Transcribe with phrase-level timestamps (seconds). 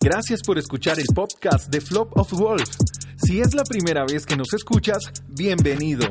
[0.00, 2.70] Gracias por escuchar el podcast de Flop of Wolf.
[3.16, 6.06] Si es la primera vez que nos escuchas, bienvenido.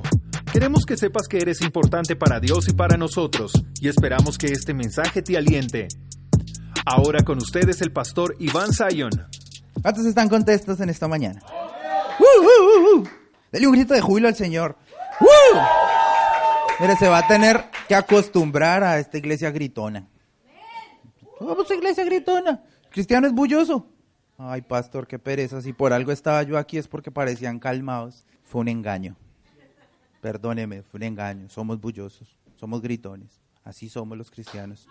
[0.51, 4.73] Queremos que sepas que eres importante para Dios y para nosotros, y esperamos que este
[4.73, 5.87] mensaje te aliente.
[6.85, 9.25] Ahora con ustedes el pastor Iván Sion.
[9.81, 11.41] ¿Cuántos están contentos en esta mañana?
[12.19, 13.07] ¡Uh, uh, uh,
[13.53, 14.75] Dele un grito de júbilo al Señor.
[16.81, 20.09] Mire, se va a tener que acostumbrar a esta iglesia gritona.
[21.39, 22.61] Vamos iglesia gritona.
[22.97, 23.85] Cristiano es bulloso.
[24.39, 25.61] Ay, pastor, qué pereza.
[25.61, 28.25] Si por algo estaba yo aquí es porque parecían calmados.
[28.41, 29.15] Fue un engaño.
[30.19, 31.47] Perdóneme, fue un engaño.
[31.47, 33.39] Somos bullosos, somos gritones.
[33.63, 34.87] Así somos los cristianos.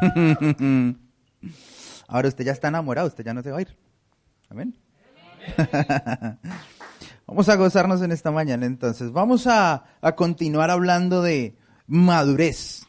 [2.08, 3.76] Ahora usted ya está enamorado, usted ya no se va a ir.
[4.48, 4.74] Amén.
[7.26, 9.12] Vamos a gozarnos en esta mañana entonces.
[9.12, 12.86] Vamos a, a continuar hablando de madurez.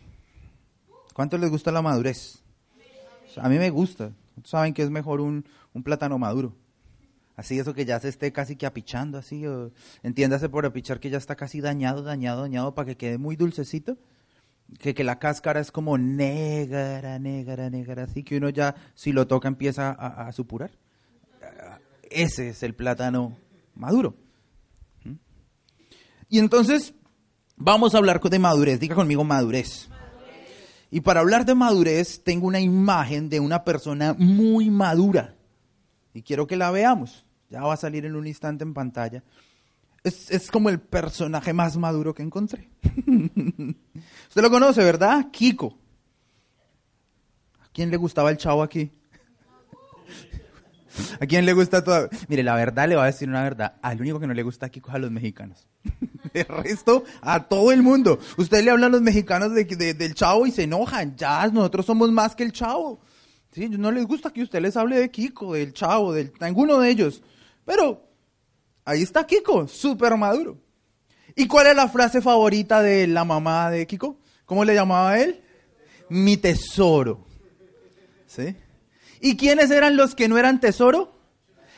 [1.13, 2.42] ¿Cuánto les gusta la madurez?
[3.37, 4.11] A mí me gusta.
[4.43, 5.45] Saben que es mejor un,
[5.83, 6.55] plátano maduro.
[7.35, 9.43] Así eso que ya se esté casi que apichando, así.
[10.03, 13.97] entiéndase por apichar que ya está casi dañado, dañado, dañado para que quede muy dulcecito.
[14.79, 19.27] Que, que la cáscara es como negra, negra, negra, así que uno ya, si lo
[19.27, 20.71] toca, empieza a, a supurar.
[22.09, 23.37] Ese es el plátano
[23.75, 24.15] maduro.
[25.03, 25.15] ¿Mm?
[26.29, 26.93] Y entonces,
[27.55, 28.79] vamos a hablar de madurez.
[28.79, 29.89] Diga conmigo madurez.
[30.93, 35.33] Y para hablar de madurez, tengo una imagen de una persona muy madura.
[36.13, 37.25] Y quiero que la veamos.
[37.49, 39.23] Ya va a salir en un instante en pantalla.
[40.03, 42.69] Es, como el personaje más maduro que encontré.
[42.83, 45.31] Usted lo conoce, ¿verdad?
[45.31, 45.75] Kiko.
[47.59, 48.91] ¿A quién le gustaba el chavo aquí?
[51.19, 52.09] ¿A quién le gusta todo?
[52.27, 53.75] Mire, la verdad le voy a decir una verdad.
[53.81, 55.67] Al único que no le gusta a Kiko es a los mexicanos.
[56.33, 58.19] El resto, a todo el mundo.
[58.37, 61.15] Usted le habla a los mexicanos de, del chavo y se enojan.
[61.15, 62.99] Ya, nosotros somos más que el chavo.
[63.51, 66.89] Sí, no les gusta que usted les hable de Kiko, del chavo, de ninguno de
[66.89, 67.21] ellos.
[67.65, 68.03] Pero
[68.83, 70.57] ahí está Kiko, súper maduro.
[71.35, 74.19] ¿Y cuál es la frase favorita de la mamá de Kiko?
[74.45, 75.41] ¿Cómo le llamaba a él?
[76.09, 77.25] Mi tesoro.
[78.25, 78.55] ¿Sí?
[79.25, 81.17] ¿Y quiénes eran los que no eran tesoro?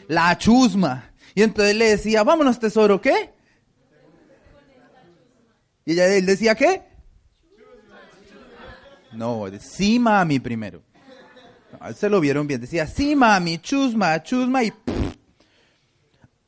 [0.08, 1.12] La chusma.
[1.36, 3.36] Y entonces le decía, vámonos tesoro, ¿qué?
[5.86, 6.82] Y ella él decía, ¿qué?
[9.12, 10.82] No, sí mami primero.
[11.96, 12.62] se lo vieron bien.
[12.62, 14.74] Decía, sí mami, chusma, chusma y...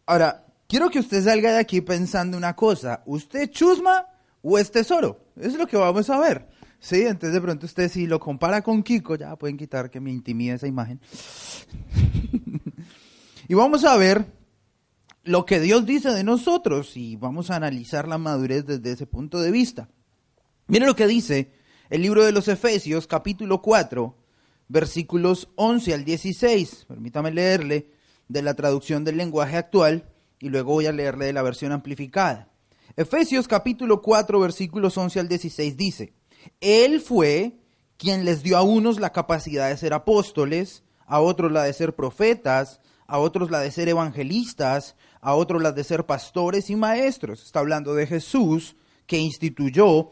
[0.07, 3.03] Ahora, quiero que usted salga de aquí pensando una cosa.
[3.05, 4.07] ¿Usted chusma
[4.41, 5.19] o es tesoro?
[5.35, 6.47] Eso es lo que vamos a ver.
[6.87, 10.09] Sí, entonces de pronto usted si lo compara con Kiko, ya pueden quitar que me
[10.09, 11.01] intimide esa imagen.
[13.49, 14.25] y vamos a ver
[15.25, 19.41] lo que Dios dice de nosotros y vamos a analizar la madurez desde ese punto
[19.41, 19.89] de vista.
[20.67, 21.51] Mire lo que dice
[21.89, 24.15] el libro de los Efesios, capítulo 4,
[24.69, 26.85] versículos 11 al 16.
[26.87, 27.91] Permítame leerle
[28.29, 30.09] de la traducción del lenguaje actual
[30.39, 32.47] y luego voy a leerle de la versión amplificada.
[32.95, 36.13] Efesios capítulo 4 versículos 11 al 16 dice,
[36.61, 37.57] él fue
[37.97, 41.95] quien les dio a unos la capacidad de ser apóstoles, a otros la de ser
[41.95, 47.43] profetas, a otros la de ser evangelistas, a otros la de ser pastores y maestros.
[47.43, 48.75] Está hablando de Jesús
[49.05, 50.09] que instituyó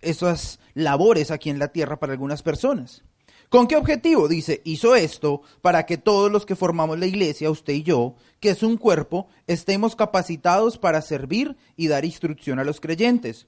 [0.00, 3.02] esas labores aquí en la tierra para algunas personas.
[3.48, 4.28] ¿Con qué objetivo?
[4.28, 8.50] Dice, hizo esto para que todos los que formamos la iglesia, usted y yo, que
[8.50, 13.46] es un cuerpo, estemos capacitados para servir y dar instrucción a los creyentes.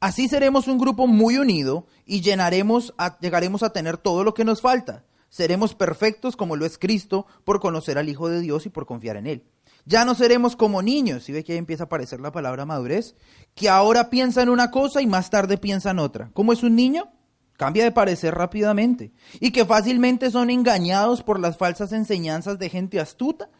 [0.00, 4.60] Así seremos un grupo muy unido y llenaremos llegaremos a tener todo lo que nos
[4.60, 5.04] falta.
[5.28, 9.16] Seremos perfectos como lo es Cristo por conocer al Hijo de Dios y por confiar
[9.16, 9.44] en Él.
[9.84, 13.14] Ya no seremos como niños, si ve que ahí empieza a aparecer la palabra madurez,
[13.54, 16.30] que ahora piensan una cosa y más tarde piensan otra.
[16.34, 17.10] ¿Cómo es un niño?
[17.56, 19.12] Cambia de parecer rápidamente.
[19.40, 23.50] Y que fácilmente son engañados por las falsas enseñanzas de gente astuta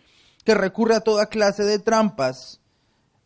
[0.44, 2.57] que recurre a toda clase de trampas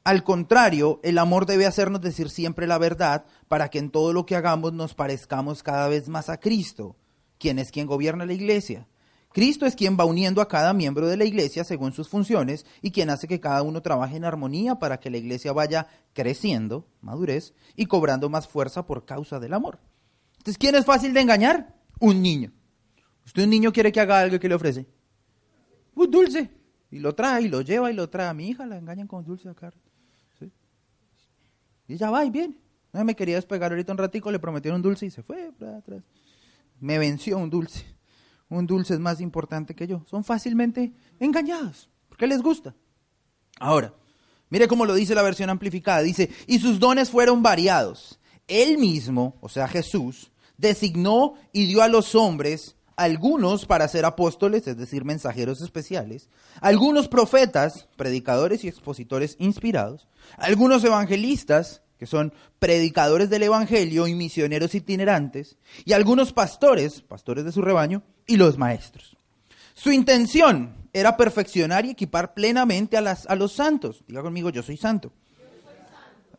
[0.04, 4.26] al contrario, el amor debe hacernos decir siempre la verdad para que en todo lo
[4.26, 6.96] que hagamos nos parezcamos cada vez más a Cristo,
[7.38, 8.88] quien es quien gobierna la iglesia.
[9.32, 12.90] Cristo es quien va uniendo a cada miembro de la iglesia según sus funciones y
[12.90, 17.55] quien hace que cada uno trabaje en armonía para que la iglesia vaya creciendo, madurez,
[17.75, 19.78] y cobrando más fuerza por causa del amor.
[20.38, 21.75] Entonces, ¿quién es fácil de engañar?
[22.00, 22.52] Un niño.
[23.25, 24.87] ¿Usted un niño quiere que haga algo que le ofrece?
[25.94, 26.50] un dulce.
[26.90, 28.28] Y lo trae, y lo lleva, y lo trae.
[28.28, 29.70] A mi hija la engañan con dulce acá.
[29.70, 29.92] ¿sí?
[31.93, 32.56] Y ella va y viene.
[32.91, 35.77] No me quería despegar ahorita un ratico, le prometieron un dulce y se fue para
[35.77, 36.03] atrás.
[36.81, 37.85] Me venció un dulce.
[38.49, 40.03] Un dulce es más importante que yo.
[40.09, 41.91] Son fácilmente engañados.
[42.09, 42.75] Porque les gusta.
[43.61, 43.93] Ahora,
[44.49, 46.00] mire cómo lo dice la versión amplificada.
[46.00, 48.19] Dice, y sus dones fueron variados.
[48.49, 54.67] Él mismo, o sea Jesús, designó y dio a los hombres algunos para ser apóstoles,
[54.67, 56.29] es decir, mensajeros especiales,
[56.61, 64.75] algunos profetas, predicadores y expositores inspirados, algunos evangelistas, que son predicadores del Evangelio y misioneros
[64.75, 69.16] itinerantes, y algunos pastores, pastores de su rebaño, y los maestros.
[69.72, 74.02] Su intención era perfeccionar y equipar plenamente a, las, a los santos.
[74.08, 75.12] Diga conmigo, yo soy santo.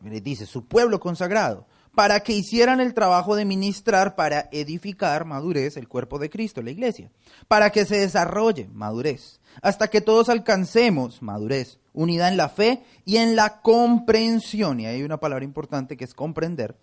[0.02, 5.76] Yo Dice, su pueblo consagrado, para que hicieran el trabajo de ministrar para edificar madurez
[5.76, 7.10] el cuerpo de Cristo, la iglesia,
[7.48, 13.16] para que se desarrolle madurez, hasta que todos alcancemos madurez, unidad en la fe y
[13.16, 16.76] en la comprensión, y hay una palabra importante que es comprender,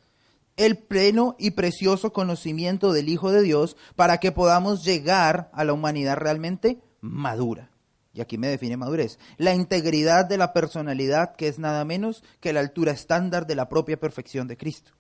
[0.58, 5.74] el pleno y precioso conocimiento del Hijo de Dios para que podamos llegar a la
[5.74, 7.72] humanidad realmente madura.
[8.14, 9.18] Y aquí me define madurez.
[9.38, 13.70] La integridad de la personalidad que es nada menos que la altura estándar de la
[13.70, 14.92] propia perfección de Cristo.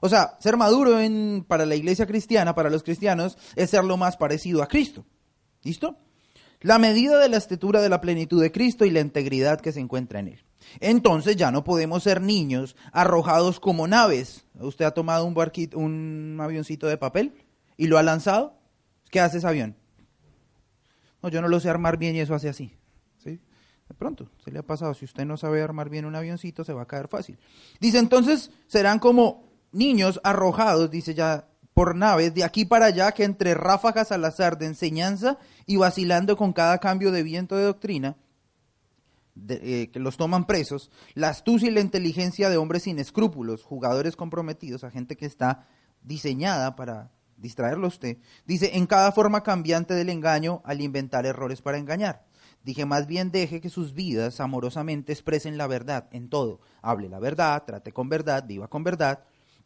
[0.00, 3.96] O sea, ser maduro en, para la iglesia cristiana, para los cristianos, es ser lo
[3.96, 5.04] más parecido a Cristo.
[5.62, 5.98] ¿Listo?
[6.60, 9.80] La medida de la estatura de la plenitud de Cristo y la integridad que se
[9.80, 10.44] encuentra en él.
[10.80, 14.44] Entonces ya no podemos ser niños arrojados como naves.
[14.58, 17.34] ¿Usted ha tomado un barquito, un avioncito de papel
[17.76, 18.58] y lo ha lanzado?
[19.10, 19.76] ¿Qué hace ese avión?
[21.22, 22.72] No, yo no lo sé armar bien y eso hace así.
[23.18, 23.40] ¿sí?
[23.88, 24.94] De pronto, se le ha pasado.
[24.94, 27.38] Si usted no sabe armar bien un avioncito, se va a caer fácil.
[27.80, 33.24] Dice entonces, serán como niños arrojados, dice ya, por naves de aquí para allá, que
[33.24, 38.16] entre ráfagas al azar de enseñanza y vacilando con cada cambio de viento de doctrina,
[39.48, 44.16] eh, que los toman presos, la astucia y la inteligencia de hombres sin escrúpulos, jugadores
[44.16, 45.68] comprometidos, a gente que está
[46.02, 51.62] diseñada para distraerlo a usted, dice, en cada forma cambiante del engaño al inventar errores
[51.62, 52.26] para engañar.
[52.64, 56.60] Dije, más bien deje que sus vidas amorosamente expresen la verdad en todo.
[56.82, 59.20] Hable la verdad, trate con verdad, viva con verdad,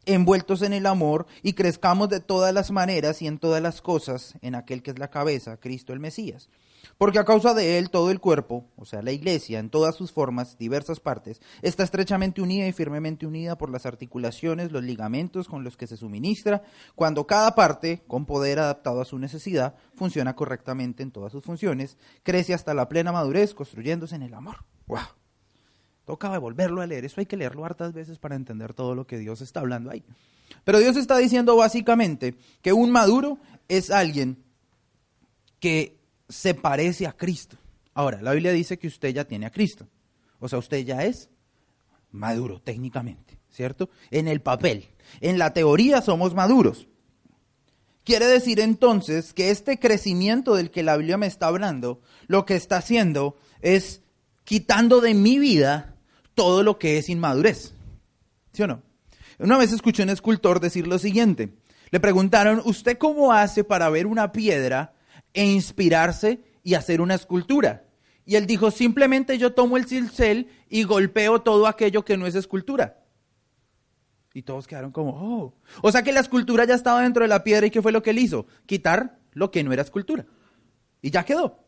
[0.05, 4.35] envueltos en el amor y crezcamos de todas las maneras y en todas las cosas
[4.41, 6.49] en aquel que es la cabeza, Cristo el Mesías.
[6.97, 10.11] Porque a causa de él todo el cuerpo, o sea, la iglesia, en todas sus
[10.11, 15.63] formas, diversas partes, está estrechamente unida y firmemente unida por las articulaciones, los ligamentos con
[15.63, 16.61] los que se suministra,
[16.95, 21.97] cuando cada parte, con poder adaptado a su necesidad, funciona correctamente en todas sus funciones,
[22.21, 24.65] crece hasta la plena madurez, construyéndose en el amor.
[24.87, 25.22] ¡Wow!
[26.05, 27.05] Toca volverlo a leer.
[27.05, 30.03] Eso hay que leerlo hartas veces para entender todo lo que Dios está hablando ahí.
[30.63, 34.43] Pero Dios está diciendo básicamente que un maduro es alguien
[35.59, 35.97] que
[36.27, 37.57] se parece a Cristo.
[37.93, 39.87] Ahora, la Biblia dice que usted ya tiene a Cristo.
[40.39, 41.29] O sea, usted ya es
[42.11, 43.89] maduro técnicamente, ¿cierto?
[44.11, 44.89] En el papel.
[45.21, 46.87] En la teoría somos maduros.
[48.03, 52.55] Quiere decir entonces que este crecimiento del que la Biblia me está hablando, lo que
[52.55, 54.01] está haciendo es
[54.43, 55.92] quitando de mi vida
[56.35, 57.73] todo lo que es inmadurez.
[58.51, 58.81] ¿Sí o no?
[59.39, 61.53] Una vez escuché a un escultor decir lo siguiente.
[61.91, 64.93] Le preguntaron, ¿usted cómo hace para ver una piedra
[65.33, 67.85] e inspirarse y hacer una escultura?
[68.25, 72.35] Y él dijo, simplemente yo tomo el cincel y golpeo todo aquello que no es
[72.35, 73.03] escultura.
[74.33, 75.53] Y todos quedaron como, oh.
[75.81, 78.01] O sea que la escultura ya estaba dentro de la piedra y ¿qué fue lo
[78.01, 78.47] que él hizo?
[78.65, 80.25] Quitar lo que no era escultura.
[81.01, 81.59] Y ya quedó.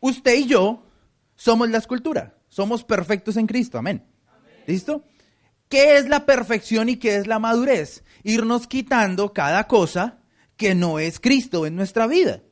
[0.00, 0.86] Usted y yo
[1.34, 2.38] somos la escultura.
[2.54, 4.04] Somos perfectos en Cristo, amén.
[4.68, 5.02] ¿Listo?
[5.68, 8.04] ¿Qué es la perfección y qué es la madurez?
[8.22, 10.20] Irnos quitando cada cosa
[10.56, 12.42] que no es Cristo en nuestra vida.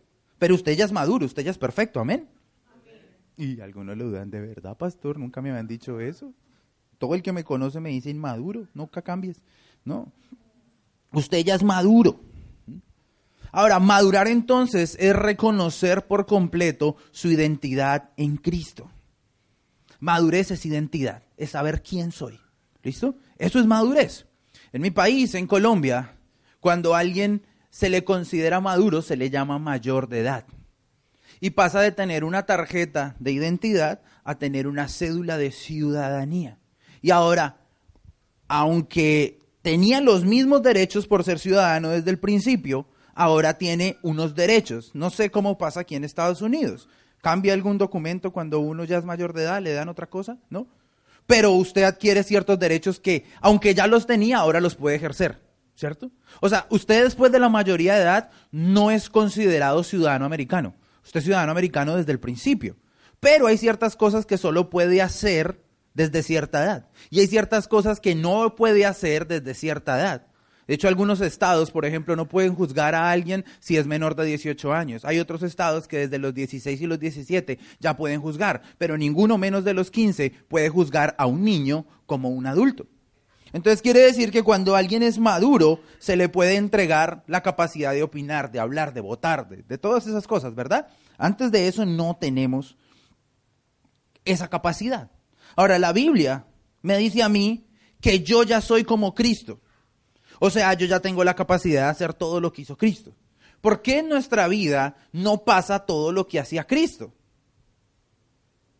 [0.40, 2.28] Pero usted ya es maduro, usted ya es perfecto, amén.
[3.37, 6.35] Y algunos lo dudan, de verdad, pastor, nunca me habían dicho eso.
[6.99, 9.40] Todo el que me conoce me dice inmaduro, nunca cambies.
[9.85, 10.12] No,
[11.12, 12.18] usted ya es maduro.
[13.52, 18.90] Ahora, madurar entonces es reconocer por completo su identidad en Cristo.
[20.02, 22.40] Madurez es identidad, es saber quién soy.
[22.82, 23.14] ¿Listo?
[23.38, 24.26] Eso es madurez.
[24.73, 26.16] En mi país, en Colombia,
[26.59, 30.44] cuando a alguien se le considera maduro, se le llama mayor de edad.
[31.38, 36.59] Y pasa de tener una tarjeta de identidad a tener una cédula de ciudadanía.
[37.00, 37.59] Y ahora,
[38.49, 44.90] aunque tenía los mismos derechos por ser ciudadano desde el principio, ahora tiene unos derechos.
[44.94, 46.88] No sé cómo pasa aquí en Estados Unidos.
[47.23, 49.62] ¿Cambia algún documento cuando uno ya es mayor de edad?
[49.62, 50.38] ¿Le dan otra cosa?
[50.50, 50.67] ¿No?
[51.26, 55.41] Pero usted adquiere ciertos derechos que, aunque ya los tenía, ahora los puede ejercer.
[55.76, 56.11] ¿Cierto?
[56.41, 60.75] O sea, usted después de la mayoría de edad no es considerado ciudadano americano.
[61.05, 62.76] Usted es ciudadano americano desde el principio.
[63.21, 65.62] Pero hay ciertas cosas que solo puede hacer
[65.95, 66.88] desde cierta edad.
[67.09, 70.26] Y hay ciertas cosas que no puede hacer desde cierta edad.
[70.73, 74.25] De hecho, algunos estados, por ejemplo, no pueden juzgar a alguien si es menor de
[74.25, 75.05] 18 años.
[75.05, 79.37] Hay otros estados que desde los 16 y los 17 ya pueden juzgar, pero ninguno
[79.37, 82.87] menos de los 15 puede juzgar a un niño como un adulto.
[83.52, 88.02] Entonces quiere decir que cuando alguien es maduro, se le puede entregar la capacidad de
[88.02, 90.87] opinar, de hablar, de votar, de, de todas esas cosas, ¿verdad?
[91.19, 92.79] Antes de eso no tenemos
[94.25, 95.11] esa capacidad.
[95.55, 96.47] Ahora, la Biblia
[96.81, 97.67] me dice a mí
[98.00, 99.61] que yo ya soy como Cristo.
[100.44, 103.14] O sea, yo ya tengo la capacidad de hacer todo lo que hizo Cristo.
[103.61, 107.14] ¿Por qué en nuestra vida no pasa todo lo que hacía Cristo?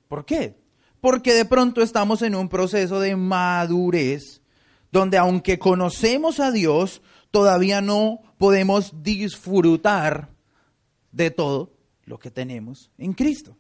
[0.09, 0.59] ¿Por qué?
[1.01, 4.43] Porque de pronto estamos en un proceso de madurez
[4.91, 7.01] donde aunque conocemos a Dios,
[7.31, 10.31] todavía no podemos disfrutar
[11.13, 11.77] de todo
[12.07, 13.57] lo que tenemos en Cristo.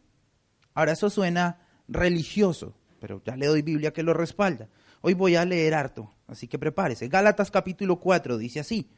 [0.75, 4.69] Ahora eso suena religioso, pero ya le doy Biblia que lo respalda.
[5.05, 7.09] Hoy voy a leer harto, así que prepárese.
[7.09, 8.89] Gálatas capítulo 4 dice así.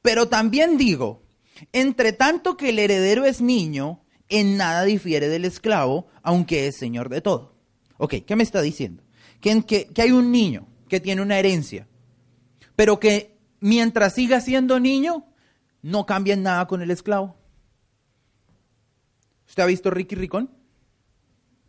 [0.00, 1.22] Pero también digo,
[1.72, 7.10] entre tanto que el heredero es niño, en nada difiere del esclavo, aunque es señor
[7.10, 7.54] de todo.
[7.98, 9.02] Ok, ¿qué me está diciendo?
[9.42, 11.86] Que, que, que hay un niño que tiene una herencia,
[12.74, 15.26] pero que mientras siga siendo niño,
[15.82, 17.36] no cambia en nada con el esclavo.
[19.46, 20.50] ¿Usted ha visto Ricky Ricón?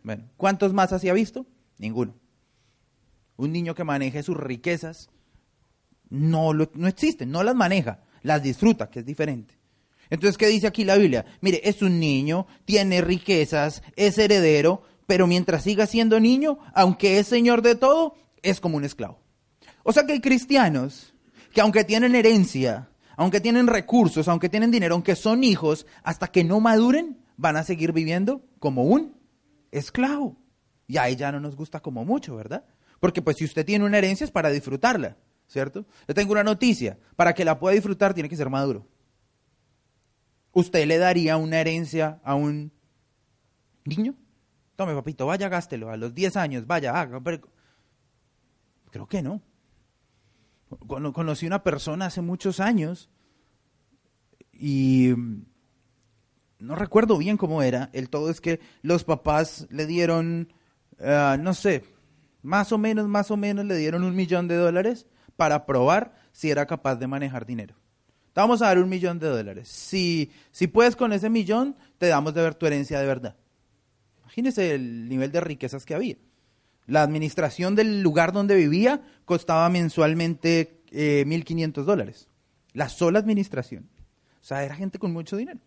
[0.01, 1.45] Bueno, ¿cuántos más así ha visto?
[1.77, 2.21] Ninguno
[3.41, 5.10] un niño que maneje sus riquezas,
[6.10, 9.57] no, no existen, no las maneja, las disfruta, que es diferente.
[10.12, 11.25] Entonces, ¿qué dice aquí la Biblia?
[11.41, 17.27] Mire, es un niño, tiene riquezas, es heredero, pero mientras siga siendo niño, aunque es
[17.27, 19.19] señor de todo, es como un esclavo.
[19.83, 21.15] O sea que hay cristianos
[21.51, 26.43] que aunque tienen herencia, aunque tienen recursos, aunque tienen dinero, aunque son hijos, hasta que
[26.43, 29.15] no maduren, van a seguir viviendo como un
[29.71, 30.38] esclavo.
[30.88, 32.65] Y a ella no nos gusta como mucho, ¿verdad?
[33.01, 35.17] Porque pues si usted tiene una herencia es para disfrutarla,
[35.48, 35.86] ¿cierto?
[36.08, 38.88] Yo tengo una noticia, para que la pueda disfrutar tiene que ser maduro.
[40.53, 42.72] ¿Usted le daría una herencia a un
[43.86, 44.13] niño?
[44.75, 45.89] Tome, papito, vaya, gástelo.
[45.89, 47.20] A los 10 años, vaya, haga.
[48.91, 49.41] Creo que no.
[50.88, 53.10] Conocí una persona hace muchos años
[54.53, 55.13] y
[56.60, 57.89] no recuerdo bien cómo era.
[57.93, 60.53] El todo es que los papás le dieron,
[61.00, 61.84] ah, no sé,
[62.41, 65.05] más o menos, más o menos le dieron un millón de dólares
[65.36, 67.75] para probar si era capaz de manejar dinero.
[68.33, 69.67] Te vamos a dar un millón de dólares.
[69.67, 73.36] Si, si puedes con ese millón, te damos de ver tu herencia de verdad.
[74.21, 76.15] Imagínese el nivel de riquezas que había.
[76.88, 82.29] La administración del lugar donde vivía costaba mensualmente eh, 1.500 dólares.
[82.74, 83.89] La sola administración.
[84.41, 85.60] O sea, era gente con mucho dinero.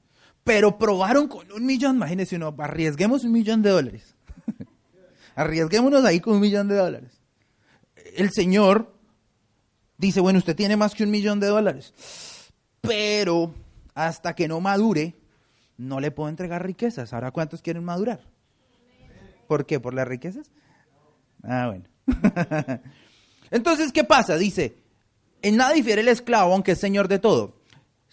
[0.43, 1.97] Pero probaron con un millón.
[1.97, 4.15] Imagínese uno, arriesguemos un millón de dólares.
[5.35, 7.13] Arriesguémonos ahí con un millón de dólares.
[8.17, 8.93] El Señor
[9.99, 11.93] dice, bueno, usted tiene más que un millón de dólares,
[12.81, 13.53] pero
[13.95, 15.15] hasta que no madure,
[15.77, 17.13] no le puedo entregar riquezas.
[17.13, 18.21] Ahora, ¿cuántos quieren madurar?
[19.49, 19.81] ¿Por qué?
[19.81, 20.51] ¿Por las riquezas?
[21.43, 21.85] Ah, bueno.
[23.51, 24.37] Entonces, ¿qué pasa?
[24.37, 24.77] Dice,
[25.43, 27.57] en nada difiere el esclavo, aunque es señor de todo.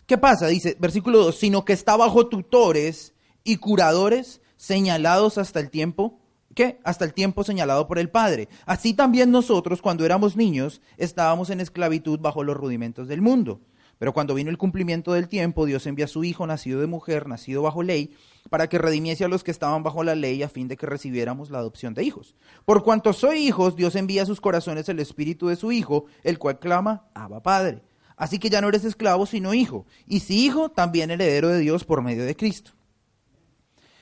[0.06, 0.48] ¿Qué pasa?
[0.48, 3.14] Dice, versículo 2, sino que está bajo tutores
[3.44, 6.21] y curadores señalados hasta el tiempo
[6.56, 6.80] ¿Qué?
[6.84, 8.50] Hasta el tiempo señalado por el Padre.
[8.66, 13.62] Así también nosotros, cuando éramos niños, estábamos en esclavitud bajo los rudimentos del mundo.
[14.02, 17.28] Pero cuando vino el cumplimiento del tiempo, Dios envía a su Hijo, nacido de mujer,
[17.28, 18.16] nacido bajo ley,
[18.50, 21.52] para que redimiese a los que estaban bajo la ley, a fin de que recibiéramos
[21.52, 22.36] la adopción de hijos.
[22.66, 26.40] Por cuanto soy hijos, Dios envía a sus corazones el espíritu de su Hijo, el
[26.40, 27.84] cual clama, Abba Padre.
[28.18, 29.86] Así que ya no eres esclavo, sino hijo.
[30.08, 32.72] Y si hijo, también heredero de Dios por medio de Cristo.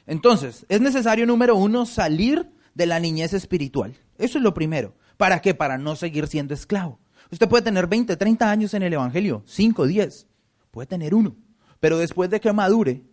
[0.10, 3.96] Entonces, es necesario, número uno, salir de la niñez espiritual.
[4.18, 4.96] Eso es lo primero.
[5.18, 5.54] ¿Para qué?
[5.54, 7.00] Para no seguir siendo esclavo.
[7.32, 10.26] Usted puede tener 20, 30 años en el Evangelio, 5, 10,
[10.72, 11.36] puede tener uno.
[11.80, 13.04] Pero después de que madure,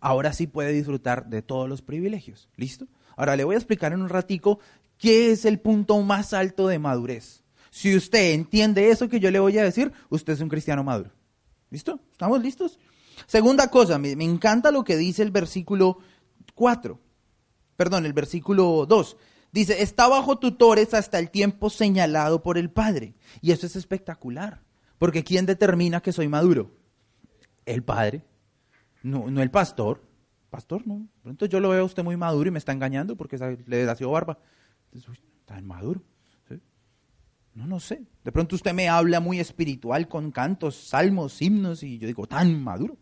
[0.00, 2.48] ahora sí puede disfrutar de todos los privilegios.
[2.56, 2.86] ¿Listo?
[3.18, 4.58] Ahora le voy a explicar en un ratico
[4.96, 7.44] qué es el punto más alto de madurez.
[7.68, 11.10] Si usted entiende eso que yo le voy a decir, usted es un cristiano maduro.
[11.68, 12.00] ¿Listo?
[12.12, 12.78] ¿Estamos listos?
[13.26, 15.98] Segunda cosa, me, me encanta lo que dice el versículo
[16.56, 16.98] 4,
[17.76, 19.16] perdón, el versículo 2.
[19.52, 23.14] Dice, está bajo tutores hasta el tiempo señalado por el Padre.
[23.40, 24.62] Y eso es espectacular,
[24.98, 26.72] porque ¿quién determina que soy maduro?
[27.64, 28.24] El Padre,
[29.04, 30.02] no, no el pastor.
[30.50, 31.06] Pastor, no.
[31.22, 34.10] Pronto yo lo veo a usted muy maduro y me está engañando porque le nació
[34.10, 34.38] barba.
[34.92, 36.02] Está maduro.
[37.54, 38.02] No, no sé.
[38.22, 42.62] De pronto usted me habla muy espiritual con cantos, salmos, himnos y yo digo, tan
[42.62, 42.98] maduro.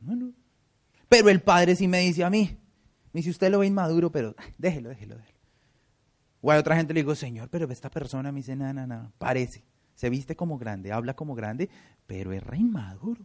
[0.00, 0.32] No, no.
[1.08, 2.56] Pero el padre sí me dice a mí,
[3.14, 5.38] me dice, usted lo ve inmaduro, pero déjelo, déjelo, déjelo.
[6.40, 9.64] O a otra gente le digo, Señor, pero esta persona me dice, nada, nada, parece.
[9.94, 11.70] Se viste como grande, habla como grande,
[12.08, 13.24] pero es re inmaduro.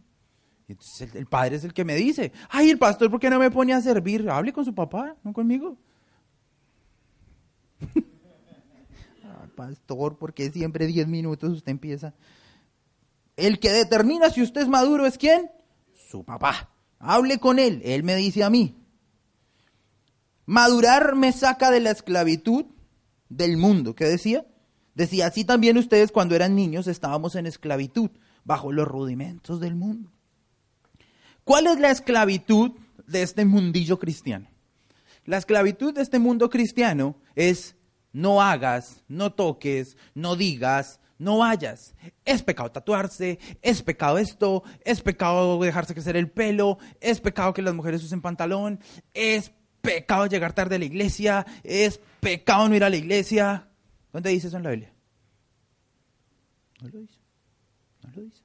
[0.68, 3.40] Y entonces el, padre es el que me dice, ay, el pastor, ¿por qué no
[3.40, 4.30] me pone a servir?
[4.30, 5.76] Hable con su papá, no conmigo.
[9.56, 12.14] pastor, porque siempre 10 minutos usted empieza?
[13.36, 15.50] El que determina si usted es maduro es quién?
[16.08, 16.70] Su papá.
[17.00, 18.79] Hable con él, él me dice a mí.
[20.50, 22.64] Madurar me saca de la esclavitud
[23.28, 23.94] del mundo.
[23.94, 24.44] ¿Qué decía?
[24.96, 28.10] Decía, así también ustedes cuando eran niños estábamos en esclavitud,
[28.42, 30.10] bajo los rudimentos del mundo.
[31.44, 32.72] ¿Cuál es la esclavitud
[33.06, 34.48] de este mundillo cristiano?
[35.24, 37.76] La esclavitud de este mundo cristiano es
[38.12, 41.94] no hagas, no toques, no digas, no vayas.
[42.24, 47.62] Es pecado tatuarse, es pecado esto, es pecado dejarse crecer el pelo, es pecado que
[47.62, 48.80] las mujeres usen pantalón,
[49.14, 53.68] es pecado llegar tarde a la iglesia, es pecado no ir a la iglesia.
[54.12, 54.92] ¿Dónde dice eso en la Biblia?
[56.80, 57.18] No lo dice.
[58.02, 58.42] No lo dice.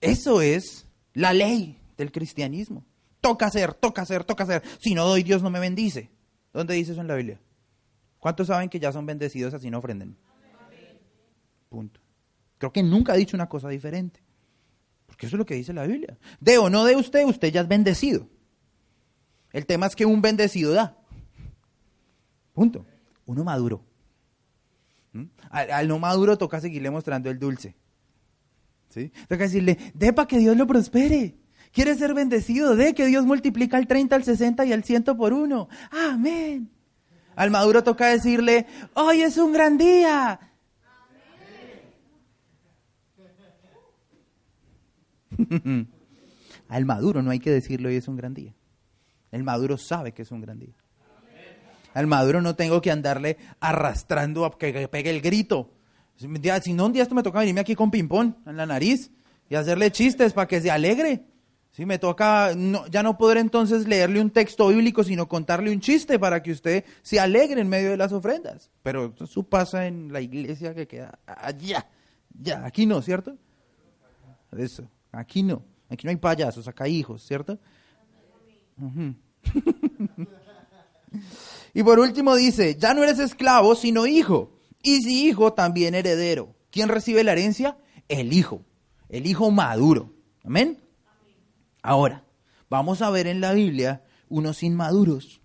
[0.00, 2.84] Eso es la ley del cristianismo.
[3.20, 4.62] Toca hacer, toca hacer, toca hacer.
[4.78, 6.10] Si no doy, Dios no me bendice.
[6.52, 7.40] ¿Dónde dice eso en la Biblia?
[8.18, 10.16] ¿Cuántos saben que ya son bendecidos así no ofrenden?
[11.68, 12.00] Punto.
[12.58, 14.20] Creo que nunca ha dicho una cosa diferente.
[15.06, 16.18] Porque eso es lo que dice la Biblia.
[16.40, 18.28] De o no de usted, usted ya es bendecido.
[19.52, 20.96] El tema es que un bendecido da.
[22.54, 22.84] Punto.
[23.26, 23.82] Uno maduro.
[25.12, 25.24] ¿Mm?
[25.50, 27.74] Al, no maduro toca seguirle mostrando el dulce.
[28.88, 29.12] ¿Sí?
[29.28, 31.36] Toca decirle, de para que Dios lo prospere.
[31.72, 32.74] ¿Quiere ser bendecido?
[32.74, 35.68] De que Dios multiplica el 30, al 60 y al 100 por uno.
[35.90, 36.70] Amén.
[37.36, 40.40] Al maduro toca decirle, hoy es un gran día.
[46.68, 48.54] Al maduro no hay que decirle hoy es un gran día.
[49.30, 50.74] El maduro sabe que es un gran día.
[51.94, 55.72] Al maduro no tengo que andarle arrastrando a que pegue el grito.
[56.16, 56.26] Si
[56.72, 59.10] no, un día esto me toca venirme aquí con ping-pong en la nariz
[59.48, 61.24] y hacerle chistes para que se alegre.
[61.72, 62.50] Si me toca,
[62.90, 66.84] ya no podré entonces leerle un texto bíblico, sino contarle un chiste para que usted
[67.02, 68.70] se alegre en medio de las ofrendas.
[68.82, 71.88] Pero eso pasa en la iglesia que queda allá.
[72.38, 73.36] Ya, aquí no, ¿cierto?
[74.56, 75.62] Eso, aquí no.
[75.88, 77.58] Aquí no hay payasos, acá hay hijos, ¿cierto?
[81.74, 84.52] y por último dice, ya no eres esclavo, sino hijo.
[84.82, 86.54] Y si hijo, también heredero.
[86.70, 87.76] ¿Quién recibe la herencia?
[88.08, 88.62] El hijo.
[89.08, 90.12] El hijo maduro.
[90.44, 90.82] Amén.
[91.82, 92.24] Ahora,
[92.68, 95.40] vamos a ver en la Biblia unos inmaduros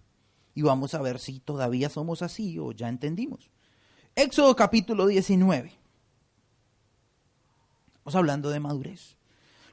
[0.53, 3.49] y vamos a ver si todavía somos así o ya entendimos.
[4.15, 5.73] Éxodo capítulo 19.
[7.95, 9.17] Estamos hablando de madurez.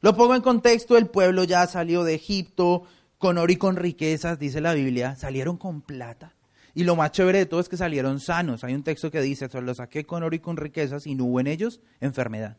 [0.01, 2.85] Lo pongo en contexto, el pueblo ya salió de Egipto,
[3.23, 6.35] con oro y con riquezas, dice la Biblia, salieron con plata.
[6.75, 8.65] Y lo más chévere de todo es que salieron sanos.
[8.65, 11.39] Hay un texto que dice, lo saqué con oro y con riquezas y no hubo
[11.39, 12.57] en ellos enfermedad.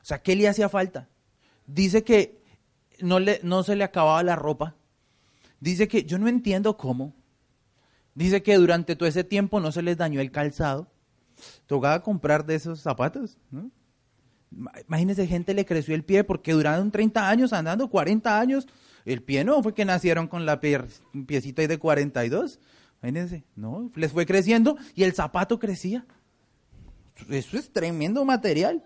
[0.00, 1.08] O sea, ¿qué le hacía falta?
[1.66, 2.40] Dice que
[3.00, 4.76] no, le, no se le acababa la ropa.
[5.58, 7.12] Dice que yo no entiendo cómo.
[8.14, 10.92] Dice que durante todo ese tiempo no se les dañó el calzado.
[11.66, 13.36] Tocaba comprar de esos zapatos.
[13.50, 13.72] ¿no?
[14.86, 18.68] Imagínense, gente le creció el pie porque duraron 30 años andando, 40 años.
[19.04, 20.80] El pie no fue que nacieron con la pie,
[21.26, 22.60] piecita de 42.
[23.02, 26.06] Imagínense, no, les fue creciendo y el zapato crecía.
[27.28, 28.82] Eso es tremendo material.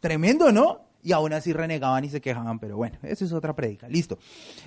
[0.00, 0.90] Tremendo, ¿no?
[1.02, 3.88] Y aún así renegaban y se quejaban, pero bueno, eso es otra predica.
[3.88, 4.18] Listo.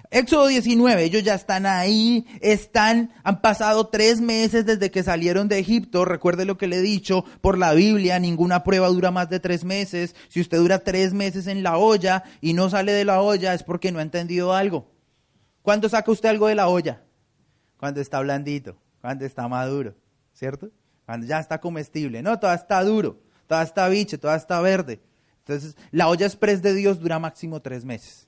[0.10, 5.60] Éxodo 19, ellos ya están ahí, están, han pasado tres meses desde que salieron de
[5.60, 6.06] Egipto.
[6.06, 9.64] Recuerde lo que le he dicho por la Biblia, ninguna prueba dura más de tres
[9.64, 10.16] meses.
[10.30, 13.62] Si usted dura tres meses en la olla y no sale de la olla es
[13.62, 14.93] porque no ha entendido algo.
[15.64, 17.02] ¿Cuándo saca usted algo de la olla?
[17.78, 19.96] Cuando está blandito, cuando está maduro,
[20.34, 20.70] ¿cierto?
[21.06, 22.22] Cuando ya está comestible.
[22.22, 25.02] No, todavía está duro, todavía está biche, todavía está verde.
[25.40, 28.28] Entonces, la olla express de Dios dura máximo tres meses.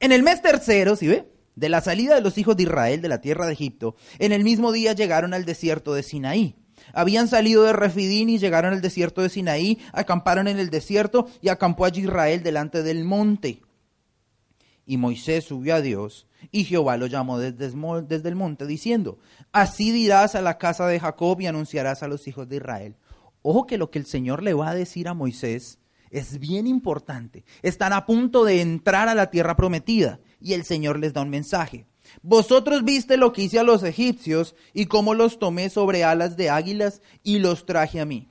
[0.00, 1.30] En el mes tercero, ¿sí ve?
[1.54, 4.42] De la salida de los hijos de Israel de la tierra de Egipto, en el
[4.44, 6.56] mismo día llegaron al desierto de Sinaí.
[6.92, 11.48] Habían salido de Refidín y llegaron al desierto de Sinaí, acamparon en el desierto y
[11.48, 13.62] acampó allí Israel delante del monte.
[14.90, 17.66] Y Moisés subió a Dios, y Jehová lo llamó desde,
[18.28, 19.20] el monte, diciendo,
[19.52, 22.96] Así dirás a la casa de Jacob y anunciarás a los hijos de Israel.
[23.40, 25.78] Ojo que lo que el Señor le va a decir a Moisés
[26.10, 27.44] es bien importante.
[27.62, 31.30] Están a punto de entrar a la tierra prometida, y el Señor les da un
[31.30, 31.86] mensaje.
[32.20, 36.50] Vosotros viste lo que hice a los egipcios y cómo los tomé sobre alas de
[36.50, 38.28] águilas y los traje a mí.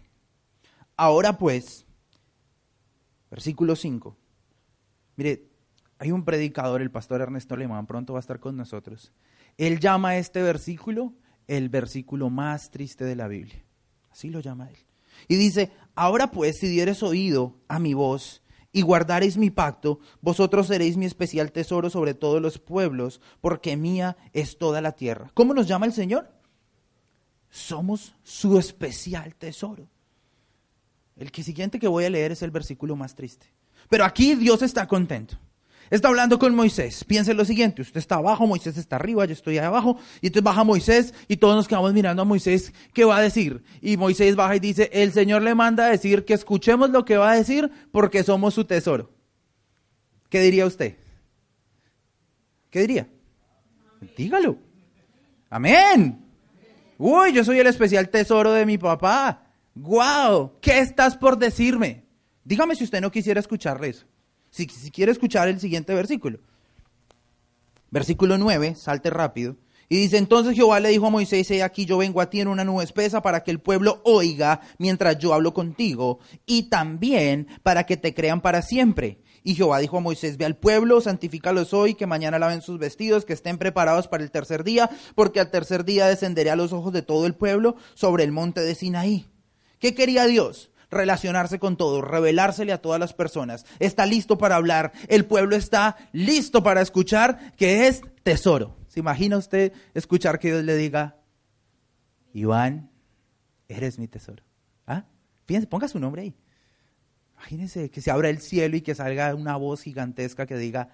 [0.97, 1.85] Ahora pues,
[3.31, 4.17] versículo 5.
[5.15, 5.48] Mire,
[5.99, 9.11] Hay un predicador, el pastor Ernesto Alemán, pronto va a estar con nosotros.
[9.57, 11.13] Él llama a este versículo
[11.47, 13.65] el versículo más triste de la Biblia.
[14.09, 14.77] Así lo llama él.
[15.27, 20.67] Y dice, ahora pues, si dieres oído a mi voz y guardaréis mi pacto, vosotros
[20.67, 25.31] seréis mi especial tesoro sobre todos los pueblos, porque mía es toda la tierra.
[25.33, 26.31] ¿Cómo nos llama el Señor?
[27.49, 29.89] Somos su especial tesoro.
[31.17, 33.47] El siguiente que voy a leer es el versículo más triste.
[33.89, 35.37] Pero aquí Dios está contento.
[35.89, 37.03] Está hablando con Moisés.
[37.03, 40.43] Piense lo siguiente, usted está abajo, Moisés está arriba, yo estoy ahí abajo, y entonces
[40.43, 43.63] baja Moisés y todos nos quedamos mirando a Moisés, ¿qué va a decir?
[43.81, 47.17] Y Moisés baja y dice, el Señor le manda a decir que escuchemos lo que
[47.17, 49.11] va a decir porque somos su tesoro.
[50.29, 50.95] ¿Qué diría usted?
[52.69, 53.07] ¿Qué diría?
[54.15, 54.57] Dígalo.
[55.49, 56.23] Amén.
[56.97, 59.43] Uy, yo soy el especial tesoro de mi papá.
[59.73, 60.59] ¡Guau!
[60.61, 62.03] ¿Qué estás por decirme?
[62.43, 64.05] Dígame si usted no quisiera escucharle eso.
[64.49, 66.39] Si, quiere escuchar el siguiente versículo.
[67.91, 69.55] Versículo 9, salte rápido.
[69.91, 72.47] Y dice, entonces Jehová le dijo a Moisés, he aquí yo vengo a ti en
[72.47, 77.87] una nube espesa para que el pueblo oiga mientras yo hablo contigo y también para
[77.87, 79.19] que te crean para siempre.
[79.43, 83.25] Y Jehová dijo a Moisés, ve al pueblo, santifícalos hoy, que mañana laven sus vestidos,
[83.25, 86.93] que estén preparados para el tercer día, porque al tercer día descenderé a los ojos
[86.93, 89.27] de todo el pueblo sobre el monte de Sinaí.
[89.79, 90.71] ¿Qué quería Dios?
[90.89, 93.65] Relacionarse con todo, revelársele a todas las personas.
[93.79, 94.91] Está listo para hablar.
[95.07, 98.77] El pueblo está listo para escuchar, que es tesoro.
[98.87, 101.17] ¿Se imagina usted escuchar que Dios le diga,
[102.33, 102.89] Iván,
[103.67, 104.43] eres mi tesoro?
[104.87, 105.05] ¿Ah?
[105.45, 106.35] Fíjense, ponga su nombre ahí.
[107.33, 110.89] Imagínense que se abra el cielo y que salga una voz gigantesca que diga,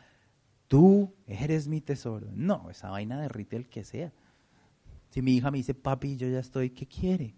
[0.67, 2.27] tú eres mi tesoro.
[2.34, 4.12] No, esa vaina derrite el que sea.
[5.10, 7.34] Si mi hija me dice, papi, yo ya estoy, ¿qué quiere?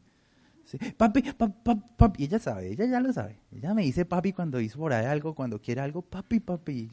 [0.97, 3.39] Papi, papi, papi, ella sabe, ella ya lo sabe.
[3.51, 6.91] Ella me dice papi cuando dice por ahí algo, cuando quiere algo, papi, papi.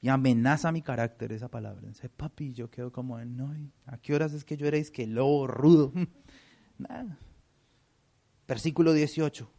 [0.00, 1.88] Y amenaza mi carácter esa palabra.
[1.88, 3.54] Dice, papi, yo quedo como, no,
[3.86, 5.92] ¿a qué horas es que yo erais que lobo rudo?
[6.78, 7.18] Nada.
[8.46, 9.50] Versículo 18.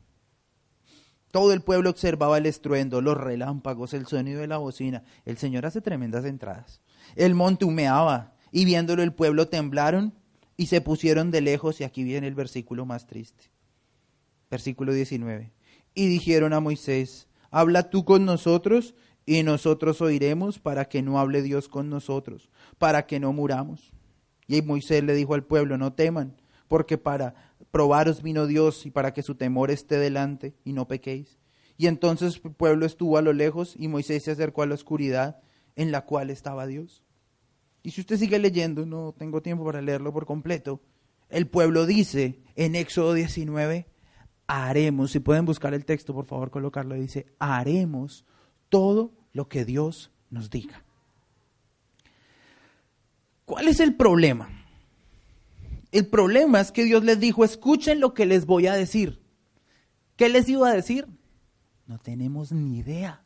[1.31, 5.03] Todo el pueblo observaba el estruendo, los relámpagos, el sonido de la bocina.
[5.25, 6.81] El Señor hace tremendas entradas.
[7.15, 10.13] El monte humeaba y viéndolo el pueblo temblaron
[10.57, 13.51] y se pusieron de lejos, y aquí viene el versículo más triste.
[14.49, 15.51] Versículo 19.
[15.93, 21.41] Y dijeron a Moisés, habla tú con nosotros y nosotros oiremos para que no hable
[21.41, 23.91] Dios con nosotros, para que no muramos.
[24.47, 26.35] Y Moisés le dijo al pueblo, no teman,
[26.67, 31.39] porque para probaros vino Dios y para que su temor esté delante y no pequéis.
[31.77, 35.41] Y entonces el pueblo estuvo a lo lejos y Moisés se acercó a la oscuridad
[35.75, 37.04] en la cual estaba Dios.
[37.85, 40.81] Y si usted sigue leyendo, no tengo tiempo para leerlo por completo,
[41.29, 43.85] el pueblo dice en Éxodo 19,
[44.47, 48.25] haremos, si pueden buscar el texto, por favor, colocarlo, dice, haremos
[48.69, 50.83] todo lo que Dios nos diga.
[53.45, 54.49] ¿Cuál es el problema?
[55.91, 59.21] El problema es que Dios les dijo, escuchen lo que les voy a decir.
[60.15, 61.07] ¿Qué les iba a decir?
[61.85, 63.23] No tenemos ni idea.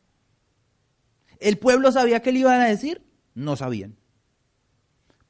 [1.38, 3.02] ¿El pueblo sabía qué le iban a decir?
[3.34, 3.96] No sabían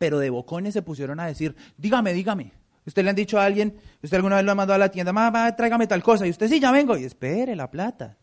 [0.01, 2.53] pero de bocones se pusieron a decir, dígame, dígame.
[2.87, 5.13] Usted le han dicho a alguien, usted alguna vez lo ha mandado a la tienda,
[5.13, 8.17] mamá, tráigame tal cosa, y usted sí, ya vengo, y espere la plata.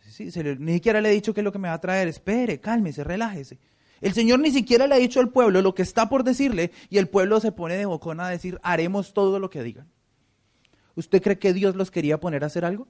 [0.00, 2.58] Sí, ni siquiera le he dicho qué es lo que me va a traer, espere,
[2.58, 3.60] cálmese, relájese.
[4.00, 6.98] El Señor ni siquiera le ha dicho al pueblo lo que está por decirle, y
[6.98, 9.86] el pueblo se pone de bocón a decir, haremos todo lo que digan.
[10.96, 12.88] ¿Usted cree que Dios los quería poner a hacer algo?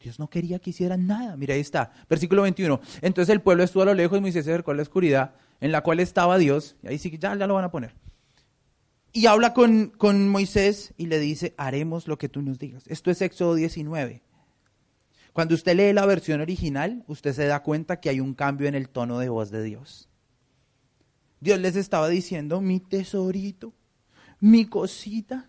[0.00, 1.36] Dios no quería que hicieran nada.
[1.36, 2.80] Mira, ahí está, versículo 21.
[3.02, 5.82] Entonces el pueblo estuvo a lo lejos Moisés se acercó a la oscuridad en la
[5.82, 7.94] cual estaba Dios, y ahí sí, ya, ya lo van a poner.
[9.12, 12.82] Y habla con, con Moisés y le dice, haremos lo que tú nos digas.
[12.88, 14.22] Esto es Éxodo 19.
[15.32, 18.74] Cuando usted lee la versión original, usted se da cuenta que hay un cambio en
[18.74, 20.08] el tono de voz de Dios.
[21.38, 23.72] Dios les estaba diciendo, mi tesorito,
[24.40, 25.48] mi cosita,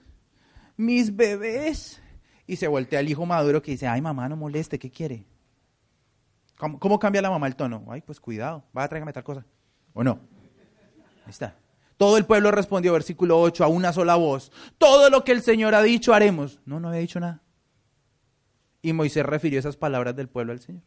[0.77, 2.03] mis bebés.
[2.45, 5.25] Y se voltea al hijo maduro que dice, ay mamá, no moleste, ¿qué quiere?
[6.59, 7.83] ¿Cómo, cómo cambia la mamá el tono?
[7.89, 9.43] Ay, pues cuidado, va a traerme tal cosa.
[9.93, 10.19] ¿O no?
[11.25, 11.55] Ahí está.
[11.97, 14.51] Todo el pueblo respondió, versículo 8, a una sola voz.
[14.77, 16.59] Todo lo que el Señor ha dicho haremos.
[16.65, 17.41] No, no había dicho nada.
[18.81, 20.81] Y Moisés refirió esas palabras del pueblo al Señor.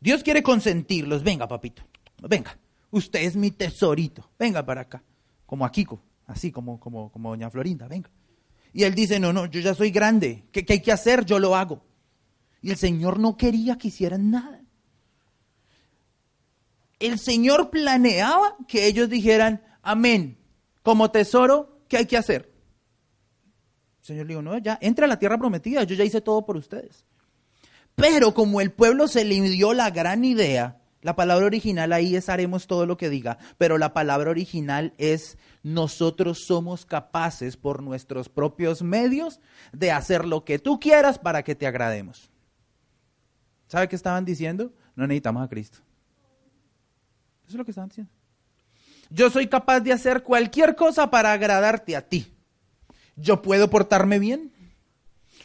[0.00, 1.22] Dios quiere consentirlos.
[1.22, 1.82] Venga, papito.
[2.28, 2.58] Venga.
[2.90, 4.28] Usted es mi tesorito.
[4.38, 5.02] Venga para acá.
[5.46, 6.02] Como a Kiko.
[6.26, 7.86] Así como, como, como doña Florinda.
[7.86, 8.10] Venga.
[8.72, 10.44] Y él dice, no, no, yo ya soy grande.
[10.50, 11.24] ¿Qué, ¿Qué hay que hacer?
[11.24, 11.84] Yo lo hago.
[12.62, 14.59] Y el Señor no quería que hicieran nada
[17.00, 20.38] el Señor planeaba que ellos dijeran, amén,
[20.82, 22.52] como tesoro, ¿qué hay que hacer?
[24.00, 26.44] El Señor le dijo, no, ya, entra a la tierra prometida, yo ya hice todo
[26.44, 27.04] por ustedes.
[27.94, 32.28] Pero como el pueblo se le dio la gran idea La palabra original ahí es
[32.28, 38.28] haremos todo lo que diga, pero la palabra original es nosotros somos capaces por nuestros
[38.28, 39.40] propios medios
[39.72, 42.30] de hacer lo que tú quieras para que te agrademos.
[43.66, 44.74] ¿Sabe qué estaban diciendo?
[44.94, 45.78] No necesitamos a Cristo.
[47.50, 48.12] Eso es lo que estaban diciendo.
[49.10, 52.32] Yo soy capaz de hacer cualquier cosa para agradarte a ti.
[53.16, 54.52] Yo puedo portarme bien.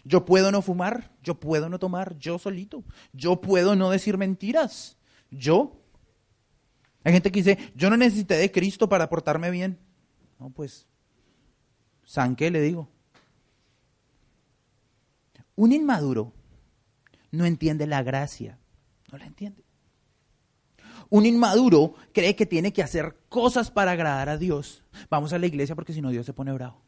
[0.03, 1.11] Yo puedo no fumar.
[1.23, 2.15] Yo puedo no tomar.
[2.19, 2.83] Yo solito.
[3.11, 4.99] Yo puedo no decir mentiras.
[5.31, 5.81] Yo.
[7.03, 9.79] Hay gente que dice, yo no necesité de Cristo para portarme bien.
[10.39, 10.85] No, pues,
[12.03, 12.87] ¿san qué le digo?
[15.55, 16.33] Un inmaduro
[17.31, 18.59] no entiende la gracia.
[19.11, 19.64] No la entiende.
[21.09, 24.83] Un inmaduro cree que tiene que hacer cosas para agradar a Dios.
[25.09, 26.81] Vamos a la iglesia porque si no Dios se pone bravo.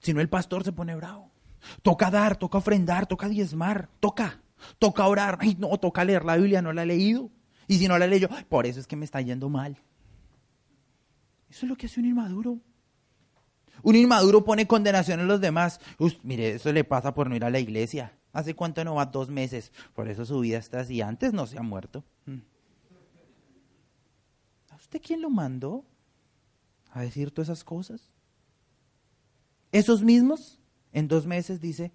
[0.00, 1.30] Si no el pastor se pone bravo.
[1.82, 4.40] Toca dar, toca ofrendar, toca diezmar, toca.
[4.78, 5.38] Toca orar.
[5.40, 7.30] Ay, no, toca leer la Biblia, no la he leído.
[7.68, 9.78] Y si no la leído, por eso es que me está yendo mal.
[11.50, 12.58] Eso es lo que hace un inmaduro.
[13.82, 15.80] Un inmaduro pone condenación en los demás.
[16.22, 18.18] mire, eso le pasa por no ir a la iglesia.
[18.32, 19.06] ¿Hace cuánto no va?
[19.06, 19.72] Dos meses.
[19.94, 21.00] Por eso su vida está así.
[21.00, 22.04] Antes no se ha muerto.
[24.96, 25.02] Mm.
[25.02, 25.84] ¿A usted quién lo mandó
[26.90, 28.00] a decir todas esas cosas?
[29.72, 30.58] Esos mismos,
[30.92, 31.92] en dos meses, dice,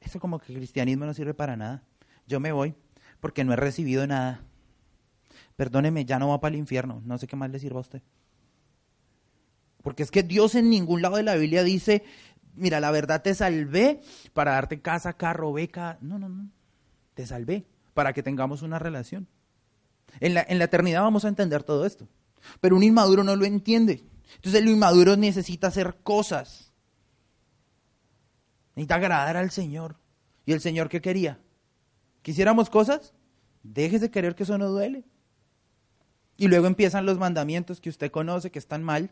[0.00, 1.82] eso como que el cristianismo no sirve para nada.
[2.26, 2.74] Yo me voy
[3.20, 4.40] porque no he recibido nada.
[5.56, 7.02] Perdóneme, ya no va para el infierno.
[7.04, 8.02] No sé qué más le sirva a usted.
[9.82, 12.02] Porque es que Dios en ningún lado de la Biblia dice,
[12.56, 14.00] mira, la verdad te salvé
[14.32, 15.98] para darte casa, carro, beca.
[16.00, 16.48] No, no, no.
[17.14, 19.28] Te salvé para que tengamos una relación.
[20.20, 22.08] En la, en la eternidad vamos a entender todo esto.
[22.60, 24.04] Pero un inmaduro no lo entiende.
[24.36, 26.72] Entonces el inmaduro necesita hacer cosas.
[28.74, 29.96] Necesita agradar al Señor.
[30.46, 31.40] ¿Y el Señor qué quería?
[32.22, 33.14] ¿Quisiéramos cosas?
[33.62, 35.04] Déjese querer que eso no duele.
[36.36, 39.10] Y luego empiezan los mandamientos que usted conoce, que están mal,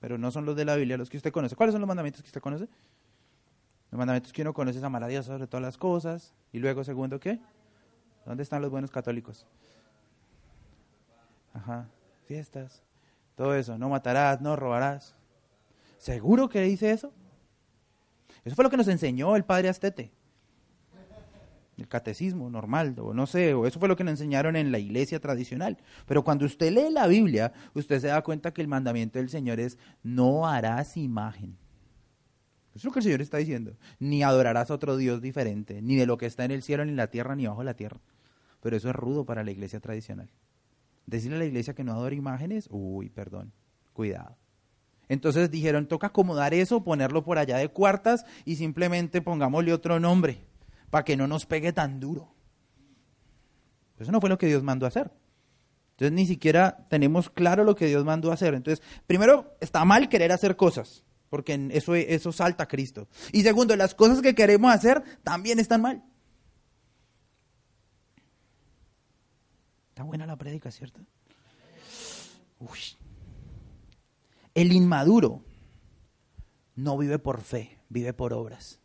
[0.00, 1.54] pero no son los de la Biblia, los que usted conoce.
[1.54, 2.68] ¿Cuáles son los mandamientos que usted conoce?
[3.90, 6.32] Los mandamientos que uno conoce es amar a Dios sobre todas las cosas.
[6.52, 7.38] Y luego, segundo, ¿qué?
[8.24, 9.46] ¿Dónde están los buenos católicos?
[11.52, 11.88] Ajá,
[12.30, 12.84] fiestas,
[13.34, 13.76] todo eso.
[13.76, 15.16] No matarás, no robarás.
[15.98, 17.12] ¿Seguro que dice eso?
[18.44, 20.12] Eso fue lo que nos enseñó el padre Astete.
[21.76, 24.78] El catecismo normal, o no sé, o eso fue lo que nos enseñaron en la
[24.78, 25.78] iglesia tradicional.
[26.06, 29.58] Pero cuando usted lee la Biblia, usted se da cuenta que el mandamiento del Señor
[29.58, 31.56] es no harás imagen.
[32.74, 33.76] Eso es lo que el Señor está diciendo.
[33.98, 36.92] Ni adorarás a otro Dios diferente, ni de lo que está en el cielo, ni
[36.92, 37.98] en la tierra, ni bajo la tierra.
[38.60, 40.30] Pero eso es rudo para la iglesia tradicional.
[41.10, 43.52] Decirle a la iglesia que no adore imágenes, uy, perdón,
[43.92, 44.36] cuidado.
[45.08, 50.46] Entonces dijeron, toca acomodar eso, ponerlo por allá de cuartas y simplemente pongámosle otro nombre
[50.88, 52.32] para que no nos pegue tan duro.
[53.98, 55.10] Eso no fue lo que Dios mandó a hacer.
[55.94, 58.54] Entonces ni siquiera tenemos claro lo que Dios mandó a hacer.
[58.54, 63.08] Entonces, primero, está mal querer hacer cosas, porque eso, eso salta a Cristo.
[63.32, 66.04] Y segundo, las cosas que queremos hacer también están mal.
[70.00, 71.02] Está buena la prédica, ¿cierto?
[72.58, 72.78] Uy.
[74.54, 75.44] El inmaduro
[76.74, 78.80] no vive por fe, vive por obras.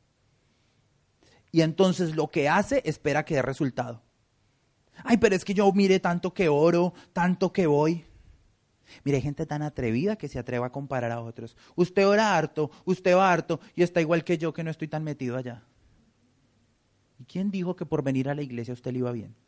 [1.54, 4.04] Y entonces lo que hace espera que dé resultado.
[5.06, 8.04] Ay, pero es que yo mire tanto que oro, tanto que voy.
[9.06, 11.56] Mire, hay gente tan atrevida que se atreva a comparar a otros.
[11.78, 15.06] Usted ora harto, usted va harto y está igual que yo que no estoy tan
[15.06, 15.64] metido allá.
[17.18, 19.45] ¿Y quién dijo que por venir a la iglesia usted le iba bien?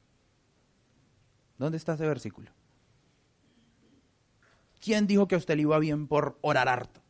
[1.58, 2.52] ¿Dónde está ese versículo?
[4.80, 7.02] ¿Quién dijo que a usted le iba bien por orar harto?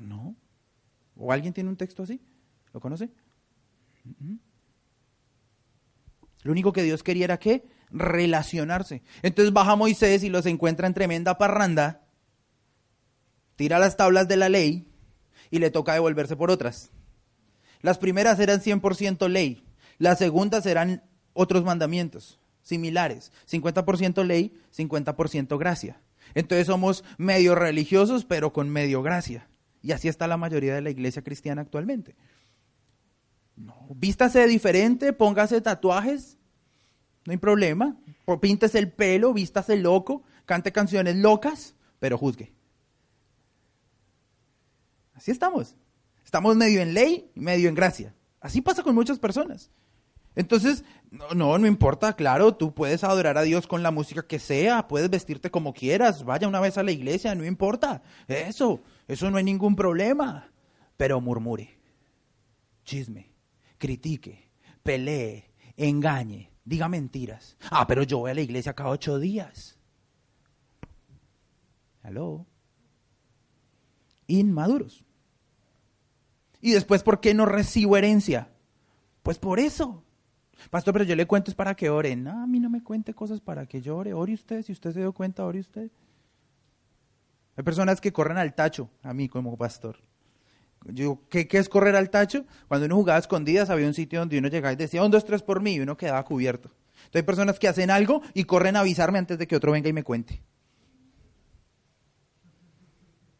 [0.00, 0.36] No.
[1.16, 2.20] ¿O alguien tiene un texto así?
[2.72, 3.10] ¿Lo conoce?
[6.42, 9.02] Lo único que Dios quería era que relacionarse.
[9.22, 12.06] Entonces baja Moisés y los encuentra en tremenda parranda,
[13.56, 14.88] tira las tablas de la ley
[15.50, 16.90] y le toca devolverse por otras.
[17.80, 19.64] Las primeras eran 100% ley,
[20.02, 23.30] las segundas eran otros mandamientos similares.
[23.48, 26.00] 50% ley, 50% gracia.
[26.34, 29.48] Entonces somos medio religiosos, pero con medio gracia.
[29.80, 32.16] Y así está la mayoría de la iglesia cristiana actualmente.
[33.54, 36.36] No, vístase diferente, póngase tatuajes,
[37.24, 37.96] no hay problema.
[38.40, 42.52] Píntese el pelo, vístase loco, cante canciones locas, pero juzgue.
[45.14, 45.76] Así estamos.
[46.24, 48.16] Estamos medio en ley y medio en gracia.
[48.40, 49.70] Así pasa con muchas personas.
[50.34, 54.88] Entonces, no, no, importa, claro, tú puedes adorar a Dios con la música que sea,
[54.88, 58.02] puedes vestirte como quieras, vaya una vez a la iglesia, no importa.
[58.28, 60.50] Eso, eso no hay ningún problema.
[60.96, 61.78] Pero murmure,
[62.84, 63.32] chisme,
[63.76, 64.50] critique,
[64.82, 67.56] pelee, engañe, diga mentiras.
[67.70, 69.78] Ah, pero yo voy a la iglesia cada ocho días.
[72.02, 72.46] ¿Aló?
[74.26, 75.04] Inmaduros.
[76.60, 78.52] Y después, ¿por qué no recibo herencia?
[79.22, 80.04] Pues por eso.
[80.70, 82.16] Pastor, pero yo le cuento es para que ore.
[82.16, 84.12] No, a mí no me cuente cosas para que yo ore.
[84.14, 85.90] Ore usted, si usted se dio cuenta, ore usted.
[87.56, 89.98] Hay personas que corren al tacho, a mí como pastor.
[90.84, 92.44] Yo, ¿qué, ¿qué, es correr al tacho?
[92.66, 95.42] Cuando uno jugaba escondidas había un sitio donde uno llegaba y decía, un, dos, tres
[95.42, 96.70] por mí, y uno quedaba cubierto.
[96.94, 99.88] Entonces hay personas que hacen algo y corren a avisarme antes de que otro venga
[99.88, 100.42] y me cuente.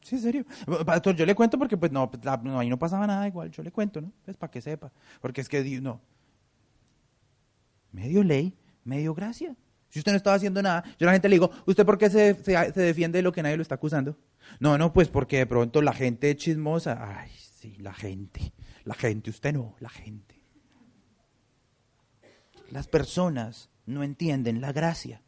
[0.03, 0.47] Sí, en serio.
[0.85, 2.11] Pastor, yo le cuento porque pues no,
[2.43, 4.13] no, ahí no pasaba nada igual, yo le cuento, ¿no?
[4.25, 4.93] Pues para que sepa.
[5.21, 6.01] Porque es que no.
[7.93, 9.55] Medio ley, medio gracia.
[9.89, 12.09] Si usted no estaba haciendo nada, yo a la gente le digo, ¿usted por qué
[12.09, 14.17] se, se, defiende de lo que nadie lo está acusando?
[14.59, 19.29] No, no, pues porque de pronto la gente chismosa, ay, sí, la gente, la gente,
[19.29, 20.43] usted no, la gente.
[22.71, 25.21] Las personas no entienden la gracia.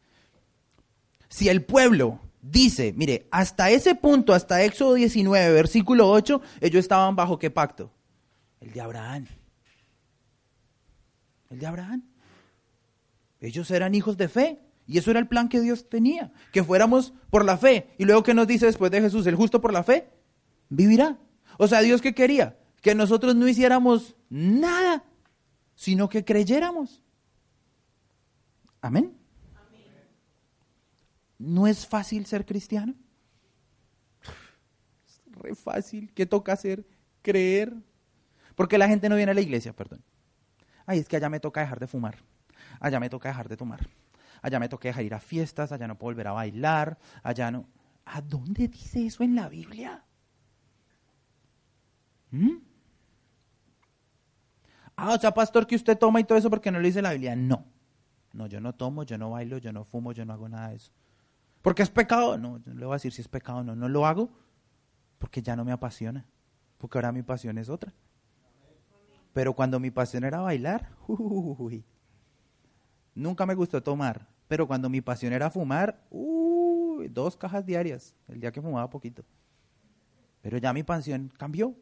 [1.29, 7.17] Si el pueblo dice, mire, hasta ese punto, hasta Éxodo 19, versículo 8, ellos estaban
[7.17, 7.93] bajo qué pacto?
[8.61, 9.27] El de Abraham.
[11.51, 12.14] El de Abraham.
[13.41, 14.61] Ellos eran hijos de fe.
[14.87, 17.95] Y eso era el plan que Dios tenía, que fuéramos por la fe.
[17.99, 19.27] Y luego, ¿qué nos dice después de Jesús?
[19.27, 20.11] El justo por la fe
[20.69, 21.19] vivirá.
[21.59, 22.59] O sea, Dios qué quería?
[22.83, 25.05] Que nosotros no hiciéramos nada,
[25.75, 27.03] sino que creyéramos.
[28.83, 29.17] Amén.
[31.39, 32.95] ¿No es fácil ser cristiano?
[35.07, 36.13] Es re fácil.
[36.13, 36.87] ¿Qué toca hacer?
[37.23, 37.75] Creer.
[38.55, 40.05] Porque la gente no viene a la iglesia, perdón.
[40.85, 42.23] Ay, es que allá me toca dejar de fumar
[42.85, 43.89] allá me toca dejar de tomar,
[44.43, 47.67] allá me toca dejar ir a fiestas, allá no puedo volver a bailar, allá no.
[48.05, 50.05] ¿A dónde dice eso en la Biblia?
[52.31, 52.59] ¿Mm?
[54.97, 57.13] Ah, o sea, pastor, que usted toma y todo eso porque no lo dice la
[57.13, 57.35] Biblia.
[57.35, 57.65] No,
[58.35, 60.77] no, yo no tomo, yo no bailo, yo no fumo, yo no hago nada de
[60.77, 60.93] eso.
[61.63, 62.37] ¿Porque es pecado?
[62.37, 63.75] No, yo no le voy a decir si es pecado o no.
[63.75, 64.31] No lo hago
[65.17, 66.27] porque ya no me apasiona.
[66.77, 67.95] Porque ahora mi pasión es otra.
[69.33, 71.83] Pero cuando mi pasión era bailar, uy,
[73.15, 78.41] Nunca me gustó tomar, pero cuando mi pasión era fumar, uy, dos cajas diarias, el
[78.41, 79.25] día que fumaba poquito.
[80.43, 81.75] Pero ya mi pasión cambió.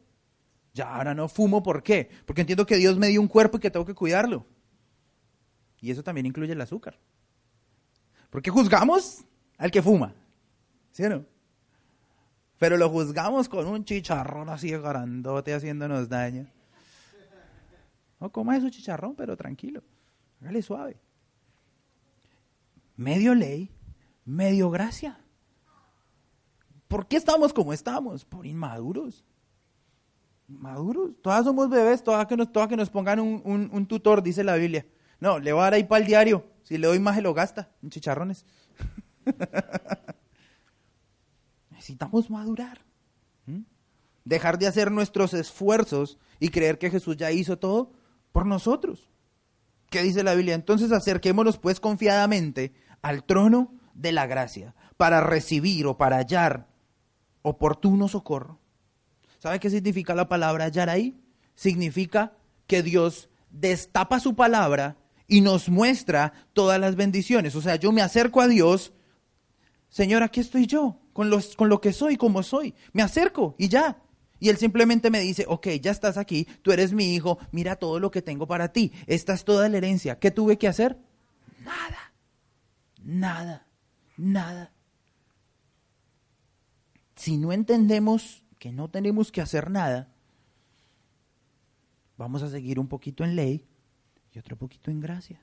[0.73, 2.09] Ya ahora no fumo, ¿por qué?
[2.25, 4.45] Porque entiendo que Dios me dio un cuerpo y que tengo que cuidarlo.
[5.81, 6.97] Y eso también incluye el azúcar.
[8.29, 9.23] Porque juzgamos
[9.57, 10.15] al que fuma,
[10.91, 11.25] ¿sí o no?
[12.57, 16.47] Pero lo juzgamos con un chicharrón así de grandote haciéndonos daño.
[18.19, 19.83] No coma su chicharrón, pero tranquilo.
[20.39, 20.97] Hágale suave
[22.95, 23.71] medio ley,
[24.25, 25.19] medio gracia.
[26.87, 28.23] ¿Por qué estamos como estamos?
[28.25, 29.25] Por inmaduros.
[30.47, 31.11] Maduros.
[31.21, 34.85] Todas somos bebés, todas que nos, todas que nos pongan un, tutor, dice la Biblia.
[35.19, 36.45] No, le voy a dar ahí para el diario.
[36.63, 38.45] Si le doy más, se lo gasta chicharrones.
[41.71, 42.81] Necesitamos madurar.
[44.25, 47.91] Dejar de hacer nuestros esfuerzos y creer que Jesús ya hizo todo
[48.31, 49.09] por nosotros.
[49.89, 50.55] ¿Qué dice la Biblia?
[50.55, 52.73] Entonces acerquémonos pues confiadamente
[53.03, 56.67] al trono de la gracia para recibir o para hallar
[57.43, 58.59] oportuno socorro.
[59.37, 61.21] ¿Sabe qué significa la palabra hallar ahí?
[61.53, 62.33] Significa
[62.65, 67.55] que Dios destapa su palabra y nos muestra todas las bendiciones.
[67.55, 68.93] O sea, yo me acerco a Dios,
[69.89, 72.73] Señor, aquí estoy yo, con, los, con lo que soy, como soy.
[72.93, 74.01] Me acerco y ya.
[74.39, 77.99] Y él simplemente me dice, ok, ya estás aquí, tú eres mi hijo, mira todo
[77.99, 80.19] lo que tengo para ti, esta es toda la herencia.
[80.19, 80.97] ¿Qué tuve que hacer?
[81.63, 82.12] Nada,
[83.03, 83.67] nada,
[84.17, 84.71] nada.
[87.15, 90.13] Si no entendemos que no tenemos que hacer nada,
[92.17, 93.67] vamos a seguir un poquito en ley
[94.31, 95.41] y otro poquito en gracia.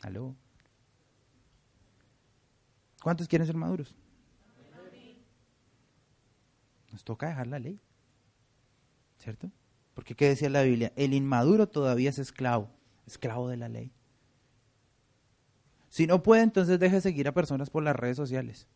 [0.00, 0.34] ¿Aló?
[3.02, 3.94] ¿Cuántos quieren ser maduros?
[6.90, 7.80] Nos toca dejar la ley.
[9.16, 9.50] ¿Cierto?
[9.94, 10.92] Porque ¿qué decía la Biblia?
[10.96, 12.70] El inmaduro todavía es esclavo,
[13.06, 13.92] esclavo de la ley.
[15.88, 18.66] Si no puede, entonces deje de seguir a personas por las redes sociales.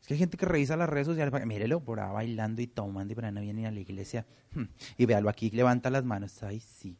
[0.00, 3.12] Es que hay gente que revisa las redes sociales, mírelo por ahí bailando y tomando
[3.12, 4.26] y para no viene a la iglesia.
[4.52, 4.64] Hmm,
[4.98, 6.42] y véalo aquí, levanta las manos.
[6.42, 6.98] Ay, sí.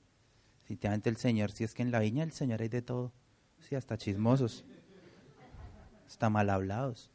[0.60, 3.12] Definitivamente el Señor, si es que en la viña el Señor hay de todo.
[3.58, 4.64] Sí, hasta chismosos.
[6.06, 7.10] Hasta mal hablados.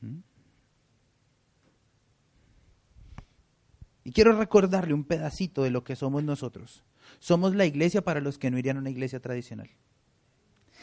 [0.00, 0.20] ¿Mm?
[4.04, 6.84] Y quiero recordarle un pedacito de lo que somos nosotros.
[7.18, 9.70] Somos la iglesia para los que no irían a una iglesia tradicional.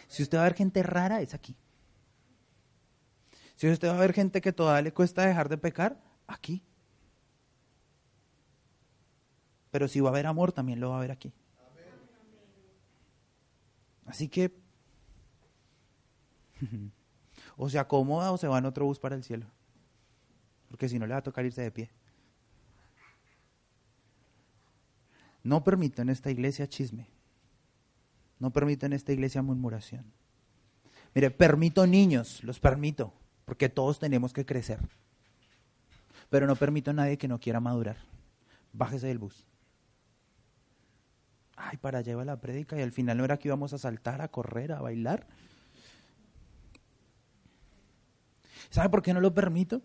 [0.07, 1.55] Si usted va a ver gente rara, es aquí.
[3.55, 6.63] Si usted va a ver gente que todavía le cuesta dejar de pecar, aquí.
[9.71, 11.34] Pero si va a haber amor, también lo va a haber aquí.
[14.05, 14.53] Así que
[17.57, 19.47] o se acomoda o se va en otro bus para el cielo.
[20.69, 21.89] Porque si no le va a tocar irse de pie.
[25.44, 27.08] No permito en esta iglesia chisme.
[28.39, 30.06] No permito en esta iglesia murmuración.
[31.14, 33.14] Mire, permito niños, los permito,
[33.46, 34.80] porque todos tenemos que crecer.
[36.30, 37.98] Pero no permito a nadie que no quiera madurar.
[38.72, 39.46] Bájese del bus.
[41.56, 44.30] Ay, para allá la prédica y al final no era que íbamos a saltar, a
[44.30, 45.28] correr, a bailar.
[48.72, 49.82] ¿Sabe por qué no lo permito?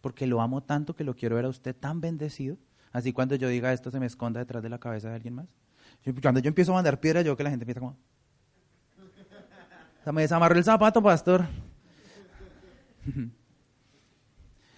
[0.00, 2.58] Porque lo amo tanto que lo quiero ver a usted tan bendecido.
[2.92, 5.46] Así cuando yo diga esto se me esconda detrás de la cabeza de alguien más.
[6.22, 7.96] Cuando yo empiezo a mandar piedra, yo que la gente empieza como...
[10.12, 11.46] me desamarró el zapato, pastor.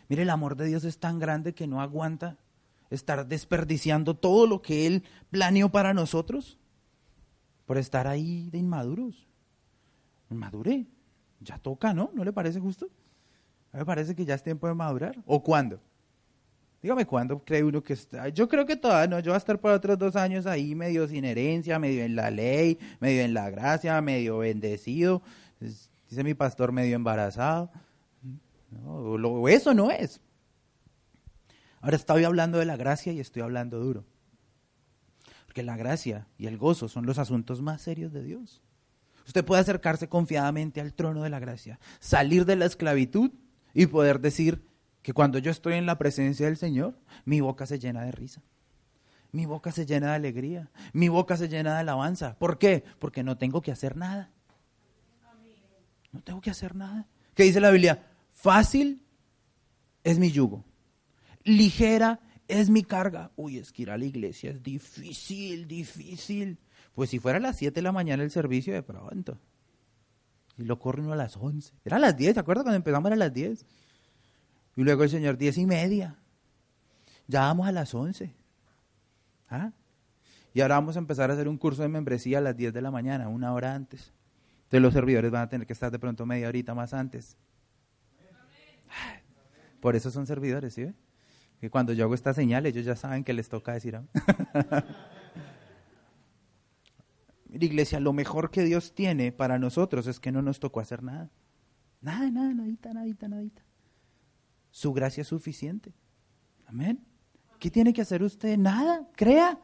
[0.08, 2.38] Mire, el amor de Dios es tan grande que no aguanta
[2.90, 6.58] estar desperdiciando todo lo que Él planeó para nosotros
[7.66, 9.28] por estar ahí de inmaduros.
[10.30, 10.86] Madure.
[11.40, 12.10] Ya toca, ¿no?
[12.14, 12.88] ¿No le parece justo?
[13.72, 15.16] me parece que ya es tiempo de madurar.
[15.26, 15.80] ¿O cuándo?
[16.80, 18.28] Dígame cuándo cree uno que está.
[18.28, 19.18] Yo creo que todavía no.
[19.18, 22.30] Yo voy a estar por otros dos años ahí, medio sin herencia, medio en la
[22.30, 25.22] ley, medio en la gracia, medio bendecido.
[25.58, 27.70] Dice mi pastor, medio embarazado.
[28.70, 30.20] No, eso no es.
[31.80, 34.04] Ahora estoy hablando de la gracia y estoy hablando duro.
[35.46, 38.62] Porque la gracia y el gozo son los asuntos más serios de Dios.
[39.26, 43.30] Usted puede acercarse confiadamente al trono de la gracia, salir de la esclavitud
[43.74, 44.64] y poder decir
[45.08, 46.94] que cuando yo estoy en la presencia del Señor,
[47.24, 48.42] mi boca se llena de risa.
[49.32, 50.70] Mi boca se llena de alegría.
[50.92, 52.38] Mi boca se llena de alabanza.
[52.38, 52.84] ¿Por qué?
[52.98, 54.30] Porque no tengo que hacer nada.
[56.12, 57.08] No tengo que hacer nada.
[57.34, 58.06] ¿Qué dice la Biblia?
[58.32, 59.02] Fácil
[60.04, 60.66] es mi yugo.
[61.42, 63.30] Ligera es mi carga.
[63.34, 66.58] Uy, es que ir a la iglesia es difícil, difícil.
[66.94, 69.40] Pues si fuera a las 7 de la mañana el servicio, de pronto.
[70.58, 71.72] Y lo corre uno a las 11.
[71.82, 73.06] Era a las 10, ¿te acuerdas cuando empezamos?
[73.06, 73.64] Era a las 10.
[74.78, 76.14] Y luego el Señor, 10 y media.
[77.26, 78.32] Ya vamos a las 11.
[79.50, 79.72] ¿Ah?
[80.54, 82.80] Y ahora vamos a empezar a hacer un curso de membresía a las 10 de
[82.80, 84.12] la mañana, una hora antes.
[84.58, 87.36] Entonces los servidores van a tener que estar de pronto media horita más antes.
[89.80, 90.94] Por eso son servidores, ¿sí?
[91.60, 94.00] Que cuando yo hago esta señal, ellos ya saben que les toca decir.
[97.48, 101.02] Mira, iglesia, lo mejor que Dios tiene para nosotros es que no nos tocó hacer
[101.02, 101.30] nada.
[102.00, 103.67] Nada, nada, nadita, nadita, nadita.
[104.78, 105.92] Su gracia es suficiente.
[106.64, 107.04] Amén.
[107.58, 108.56] ¿Qué tiene que hacer usted?
[108.56, 109.60] Nada, crea.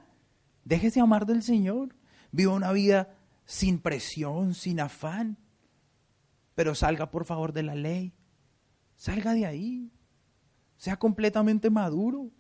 [0.64, 1.94] Déjese amar del Señor.
[2.32, 5.38] Viva una vida sin presión, sin afán.
[6.56, 8.12] Pero salga por favor de la ley.
[8.96, 9.92] Salga de ahí.
[10.78, 12.32] Sea completamente maduro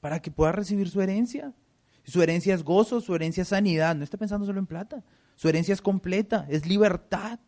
[0.00, 1.54] para que pueda recibir su herencia.
[2.02, 3.94] Su herencia es gozo, su herencia es sanidad.
[3.94, 5.04] No esté pensando solo en plata.
[5.36, 7.38] Su herencia es completa, es libertad.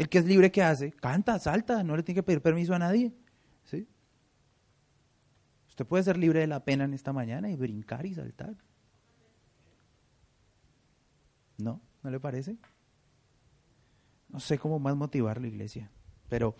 [0.00, 0.92] El que es libre, ¿qué hace?
[0.92, 3.12] Canta, salta, no le tiene que pedir permiso a nadie.
[3.64, 3.86] ¿sí?
[5.68, 8.56] Usted puede ser libre de la pena en esta mañana y brincar y saltar.
[11.58, 11.82] ¿No?
[12.02, 12.56] ¿No le parece?
[14.30, 15.90] No sé cómo más motivar la iglesia,
[16.30, 16.56] pero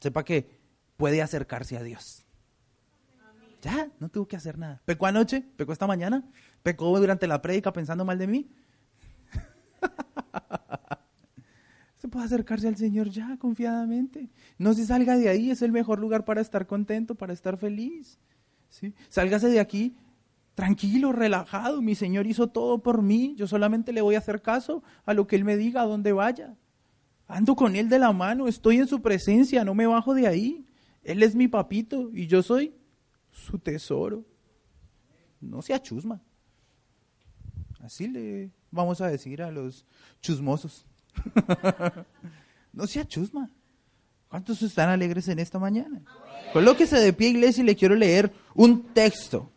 [0.00, 0.48] sepa que
[0.96, 2.24] puede acercarse a Dios.
[3.60, 4.80] Ya, no tuvo que hacer nada.
[4.86, 5.42] ¿Pecó anoche?
[5.58, 6.24] ¿Pecó esta mañana?
[6.62, 8.50] ¿Pecó durante la prédica pensando mal de mí?
[12.08, 14.30] puede acercarse al Señor ya, confiadamente.
[14.58, 18.18] No se salga de ahí, es el mejor lugar para estar contento, para estar feliz.
[18.68, 18.94] ¿sí?
[19.08, 19.96] Sálgase de aquí
[20.54, 21.82] tranquilo, relajado.
[21.82, 23.34] Mi Señor hizo todo por mí.
[23.36, 26.12] Yo solamente le voy a hacer caso a lo que Él me diga, a donde
[26.12, 26.56] vaya.
[27.26, 30.66] Ando con Él de la mano, estoy en su presencia, no me bajo de ahí.
[31.02, 32.74] Él es mi papito y yo soy
[33.30, 34.24] su tesoro.
[35.40, 36.22] No sea chusma.
[37.80, 39.84] Así le vamos a decir a los
[40.20, 40.86] chusmosos.
[42.72, 43.50] no sea chusma.
[44.28, 46.02] ¿Cuántos están alegres en esta mañana?
[46.52, 49.50] Colóquese de pie, iglesia, y le quiero leer un texto.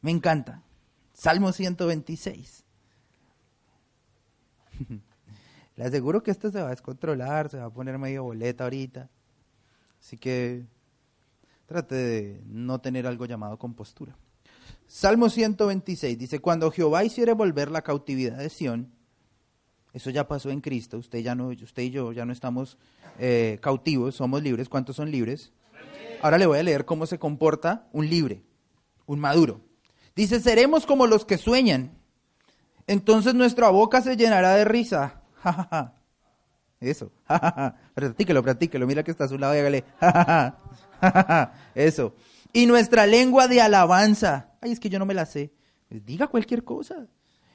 [0.00, 0.62] Me encanta.
[1.12, 2.64] Salmo 126.
[5.76, 9.10] Le aseguro que esto se va a descontrolar, se va a poner medio boleta ahorita.
[10.00, 10.64] Así que
[11.66, 14.16] trate de no tener algo llamado compostura.
[14.92, 18.90] Salmo 126 dice, cuando Jehová hiciere volver la cautividad de Sión,
[19.92, 22.76] eso ya pasó en Cristo, usted, ya no, usted y yo ya no estamos
[23.20, 24.68] eh, cautivos, somos libres.
[24.68, 25.52] ¿Cuántos son libres?
[26.20, 28.42] Ahora le voy a leer cómo se comporta un libre,
[29.06, 29.60] un maduro.
[30.16, 31.96] Dice, seremos como los que sueñan.
[32.88, 35.22] Entonces nuestra boca se llenará de risa.
[36.80, 37.12] Eso.
[37.94, 38.88] practíquelo, practíquelo.
[38.88, 39.84] Mira que está a su lado y hágale.
[41.76, 42.12] Eso.
[42.52, 44.50] Y nuestra lengua de alabanza.
[44.60, 45.52] Ay, es que yo no me la sé.
[45.88, 47.06] Pues diga cualquier cosa.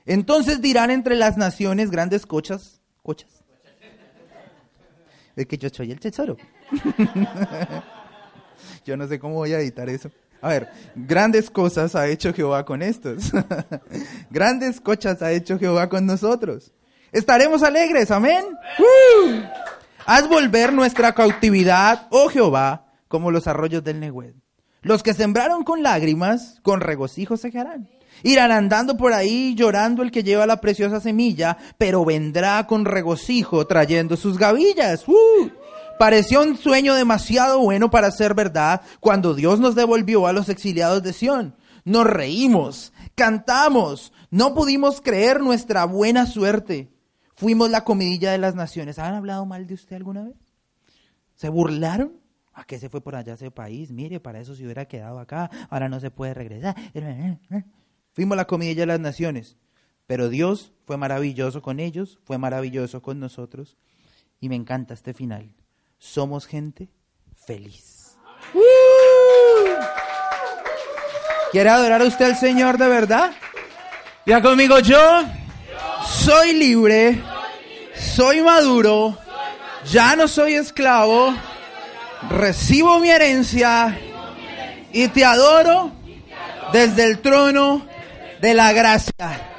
[0.05, 2.81] Entonces dirán entre las naciones grandes cochas.
[3.01, 3.43] Cochas.
[5.35, 6.37] Es que yo soy el tesoro.
[8.85, 10.11] yo no sé cómo voy a editar eso.
[10.41, 13.31] A ver, grandes cosas ha hecho Jehová con estos.
[14.29, 16.71] grandes cochas ha hecho Jehová con nosotros.
[17.11, 18.45] Estaremos alegres, amén.
[20.05, 24.44] Haz volver nuestra cautividad, oh Jehová, como los arroyos del Nehuel.
[24.85, 27.89] Los que sembraron con lágrimas, con regocijo se quedarán.
[28.21, 33.65] Irán andando por ahí llorando el que lleva la preciosa semilla, pero vendrá con regocijo
[33.65, 35.07] trayendo sus gavillas.
[35.07, 35.49] ¡Uh!
[35.97, 41.01] Pareció un sueño demasiado bueno para ser verdad cuando Dios nos devolvió a los exiliados
[41.01, 41.55] de Sión.
[41.83, 46.91] Nos reímos, cantamos, no pudimos creer nuestra buena suerte.
[47.35, 48.99] Fuimos la comidilla de las naciones.
[48.99, 50.35] ¿Han hablado mal de usted alguna vez?
[51.33, 52.23] ¿Se burlaron?
[52.55, 53.91] ¿A qué se fue por allá ese país?
[53.91, 55.51] Mire, para eso se hubiera quedado acá.
[55.69, 56.73] Ahora no se puede regresar.
[58.13, 59.57] Fuimos la comidilla de las naciones.
[60.07, 63.75] Pero Dios fue maravilloso con ellos, fue maravilloso con nosotros.
[64.39, 65.53] Y me encanta este final.
[65.97, 66.89] Somos gente
[67.35, 68.17] feliz.
[71.51, 73.31] ¿Quiere adorar a usted al Señor de verdad?
[74.25, 75.23] Ya conmigo yo
[76.05, 77.21] soy libre,
[77.93, 79.17] soy maduro,
[79.91, 81.33] ya no soy esclavo,
[82.29, 83.99] recibo mi herencia
[84.91, 85.91] y te adoro
[86.71, 87.85] desde el trono
[88.41, 89.51] de la gracia.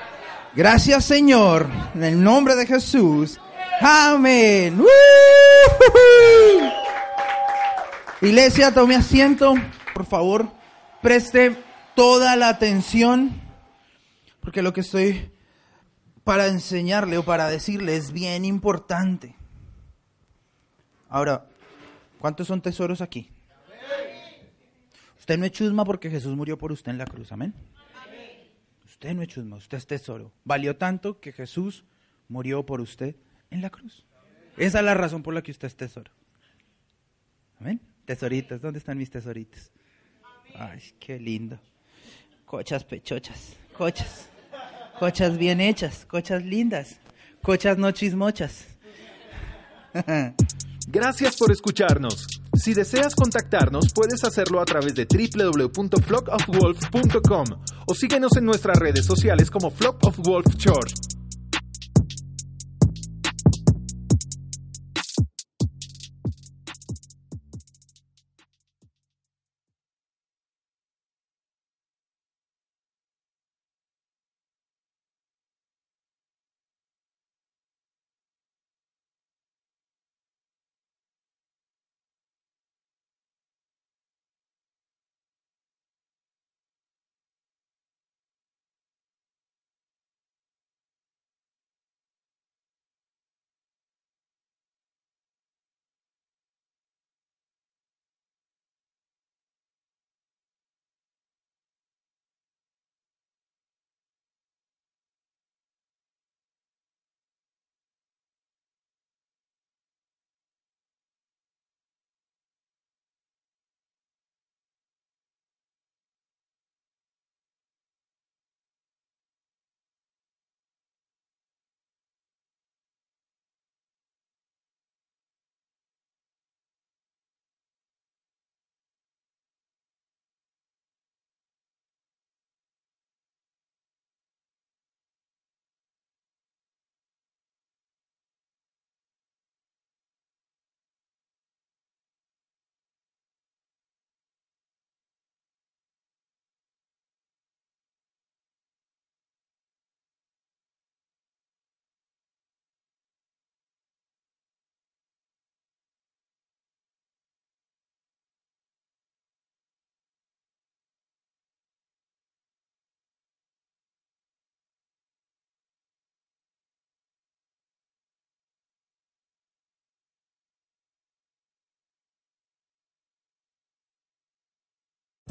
[0.54, 3.38] Gracias Señor, en el nombre de Jesús.
[3.80, 4.82] Amén.
[8.22, 9.54] Iglesia, tome asiento,
[9.92, 10.48] por favor.
[11.02, 11.56] Preste
[11.94, 13.40] toda la atención,
[14.40, 15.30] porque lo que estoy
[16.24, 19.36] para enseñarle o para decirle es bien importante.
[21.08, 21.46] Ahora,
[22.26, 23.30] ¿cuántos son tesoros aquí?
[25.16, 27.54] Usted no es chusma porque Jesús murió por usted en la cruz, amén.
[28.84, 30.32] Usted no es chusma, usted es tesoro.
[30.42, 31.84] Valió tanto que Jesús
[32.26, 33.14] murió por usted
[33.52, 34.04] en la cruz.
[34.56, 36.10] Esa es la razón por la que usted es tesoro.
[37.60, 37.80] Amén.
[38.04, 39.70] Tesoritas, ¿dónde están mis tesoritos?
[40.56, 41.60] Ay, qué lindo.
[42.44, 44.28] Cochas pechochas, cochas.
[44.98, 46.98] Cochas bien hechas, cochas lindas,
[47.40, 48.66] cochas no chismochas.
[50.88, 52.28] Gracias por escucharnos.
[52.54, 57.44] Si deseas contactarnos, puedes hacerlo a través de www.flockofwolf.com
[57.86, 61.15] o síguenos en nuestras redes sociales como Flock of Wolf Church.